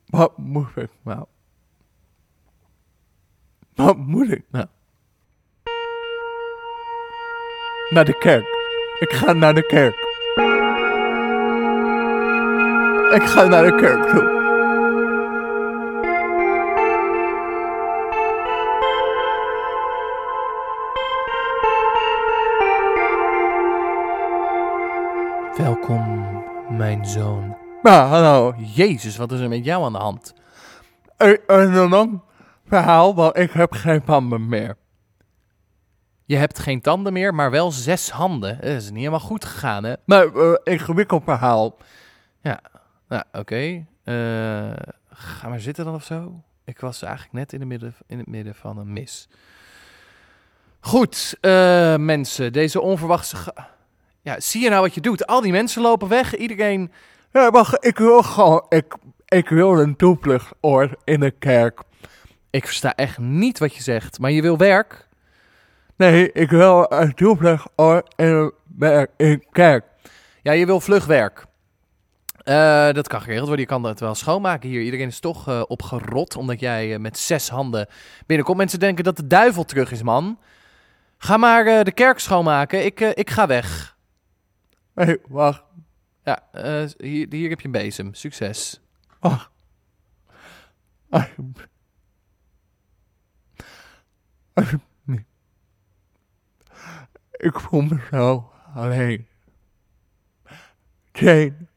wat 0.06 0.38
moet 0.38 0.76
ik 0.76 0.90
nou? 1.02 1.24
Wat 3.74 3.96
moet 3.96 4.30
ik 4.30 4.44
nou? 4.50 4.66
Naar 7.90 8.04
de 8.04 8.18
kerk. 8.18 8.46
Ik 8.98 9.12
ga 9.12 9.32
naar 9.32 9.54
de 9.54 9.66
kerk. 9.66 10.15
Ik 13.14 13.22
ga 13.22 13.44
naar 13.46 13.64
de 13.64 13.74
kerk 13.74 14.02
toe. 14.08 14.34
Welkom, 25.56 26.44
mijn 26.76 27.06
zoon. 27.06 27.56
Maar 27.82 28.06
hallo, 28.06 28.54
Jezus, 28.74 29.16
wat 29.16 29.32
is 29.32 29.40
er 29.40 29.48
met 29.48 29.64
jou 29.64 29.84
aan 29.84 29.92
de 29.92 29.98
hand? 29.98 30.34
een, 31.16 31.40
een 31.46 31.88
lang 31.88 32.20
verhaal, 32.66 33.14
want 33.14 33.36
ik 33.36 33.50
heb 33.50 33.72
geen 33.72 34.04
tanden 34.04 34.48
meer. 34.48 34.76
Je 36.24 36.36
hebt 36.36 36.58
geen 36.58 36.80
tanden 36.80 37.12
meer, 37.12 37.34
maar 37.34 37.50
wel 37.50 37.70
zes 37.70 38.10
handen. 38.10 38.56
Dat 38.60 38.70
is 38.70 38.88
niet 38.88 38.98
helemaal 38.98 39.20
goed 39.20 39.44
gegaan, 39.44 39.84
hè? 39.84 39.94
Maar 40.04 40.26
uh, 40.34 40.56
ingewikkeld 40.62 41.24
verhaal. 41.24 41.76
Nou, 43.08 43.22
oké. 43.32 43.86
Eh, 44.04 44.72
ga 45.10 45.48
maar 45.48 45.60
zitten 45.60 45.84
dan 45.84 45.94
of 45.94 46.04
zo. 46.04 46.42
Ik 46.64 46.80
was 46.80 47.02
eigenlijk 47.02 47.32
net 47.32 47.52
in, 47.52 47.58
de 47.58 47.64
midden, 47.64 47.94
in 48.06 48.18
het 48.18 48.26
midden 48.26 48.54
van 48.54 48.78
een 48.78 48.92
mis. 48.92 49.28
Goed, 50.80 51.36
eh, 51.40 51.96
mensen. 51.96 52.52
Deze 52.52 52.80
onverwachte... 52.80 53.36
Ja, 54.22 54.40
zie 54.40 54.62
je 54.62 54.68
nou 54.70 54.82
wat 54.82 54.94
je 54.94 55.00
doet? 55.00 55.26
Al 55.26 55.40
die 55.40 55.52
mensen 55.52 55.82
lopen 55.82 56.08
weg. 56.08 56.36
Iedereen... 56.36 56.92
Ja, 57.32 57.50
wacht, 57.50 57.84
ik 57.86 57.98
wil 57.98 58.22
gewoon, 58.22 58.66
ik, 58.68 58.96
ik 59.26 59.48
wil 59.48 59.80
een 59.80 59.96
toevluchtsoord 59.96 60.94
in 61.04 61.20
de 61.20 61.30
kerk. 61.30 61.82
Ik 62.50 62.66
versta 62.66 62.94
echt 62.94 63.18
niet 63.18 63.58
wat 63.58 63.74
je 63.74 63.82
zegt, 63.82 64.18
maar 64.18 64.30
je 64.30 64.42
wil 64.42 64.56
werk? 64.56 65.08
Nee, 65.96 66.32
ik 66.32 66.50
wil 66.50 66.92
een 66.92 67.14
toevluchtsoord 67.14 68.14
in 68.16 68.26
de 68.26 68.54
werk- 68.76 69.10
in 69.16 69.30
de 69.30 69.46
kerk. 69.52 69.84
Ja, 70.42 70.52
je 70.52 70.66
wil 70.66 70.80
vlug 70.80 71.06
Eh, 72.46 72.92
dat 72.92 73.08
kan 73.08 73.20
geregeld 73.20 73.46
worden. 73.46 73.64
Je 73.64 73.70
kan 73.70 73.84
het 73.84 74.00
wel 74.00 74.14
schoonmaken 74.14 74.68
hier. 74.68 74.82
Iedereen 74.82 75.06
is 75.06 75.20
toch 75.20 75.48
eh, 75.48 75.62
opgerot 75.66 76.36
omdat 76.36 76.60
jij 76.60 76.94
eh, 76.94 77.00
met 77.00 77.18
zes 77.18 77.48
handen 77.48 77.88
binnenkomt. 78.26 78.58
Mensen 78.58 78.78
denken 78.78 79.04
dat 79.04 79.16
de 79.16 79.26
duivel 79.26 79.64
terug 79.64 79.90
is, 79.92 80.02
man. 80.02 80.38
Ga 81.18 81.36
maar 81.36 81.84
de 81.84 81.92
kerk 81.92 82.18
schoonmaken. 82.18 82.84
Ik, 82.84 83.00
ik 83.00 83.30
ga 83.30 83.46
weg. 83.46 83.96
Hé, 84.94 85.04
hey, 85.04 85.18
wacht, 85.28 85.62
Ja, 86.24 86.42
hier, 86.98 87.26
hier 87.30 87.48
heb 87.48 87.60
je 87.60 87.66
een 87.66 87.72
bezem. 87.72 88.14
Succes. 88.14 88.80
wacht. 89.20 89.50
Alsjeblieft. 91.10 91.68
Ik 97.30 97.60
voel 97.60 97.80
me 97.80 97.98
zo 98.10 98.52
alleen. 98.74 99.26
Jane. 101.12 101.74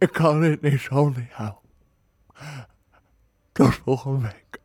Ik 0.00 0.12
kan 0.12 0.40
dit 0.40 0.60
niet 0.60 0.80
zonder 0.80 1.28
jou. 1.38 1.52
Tot 3.52 3.74
volgende 3.74 4.20
week. 4.20 4.58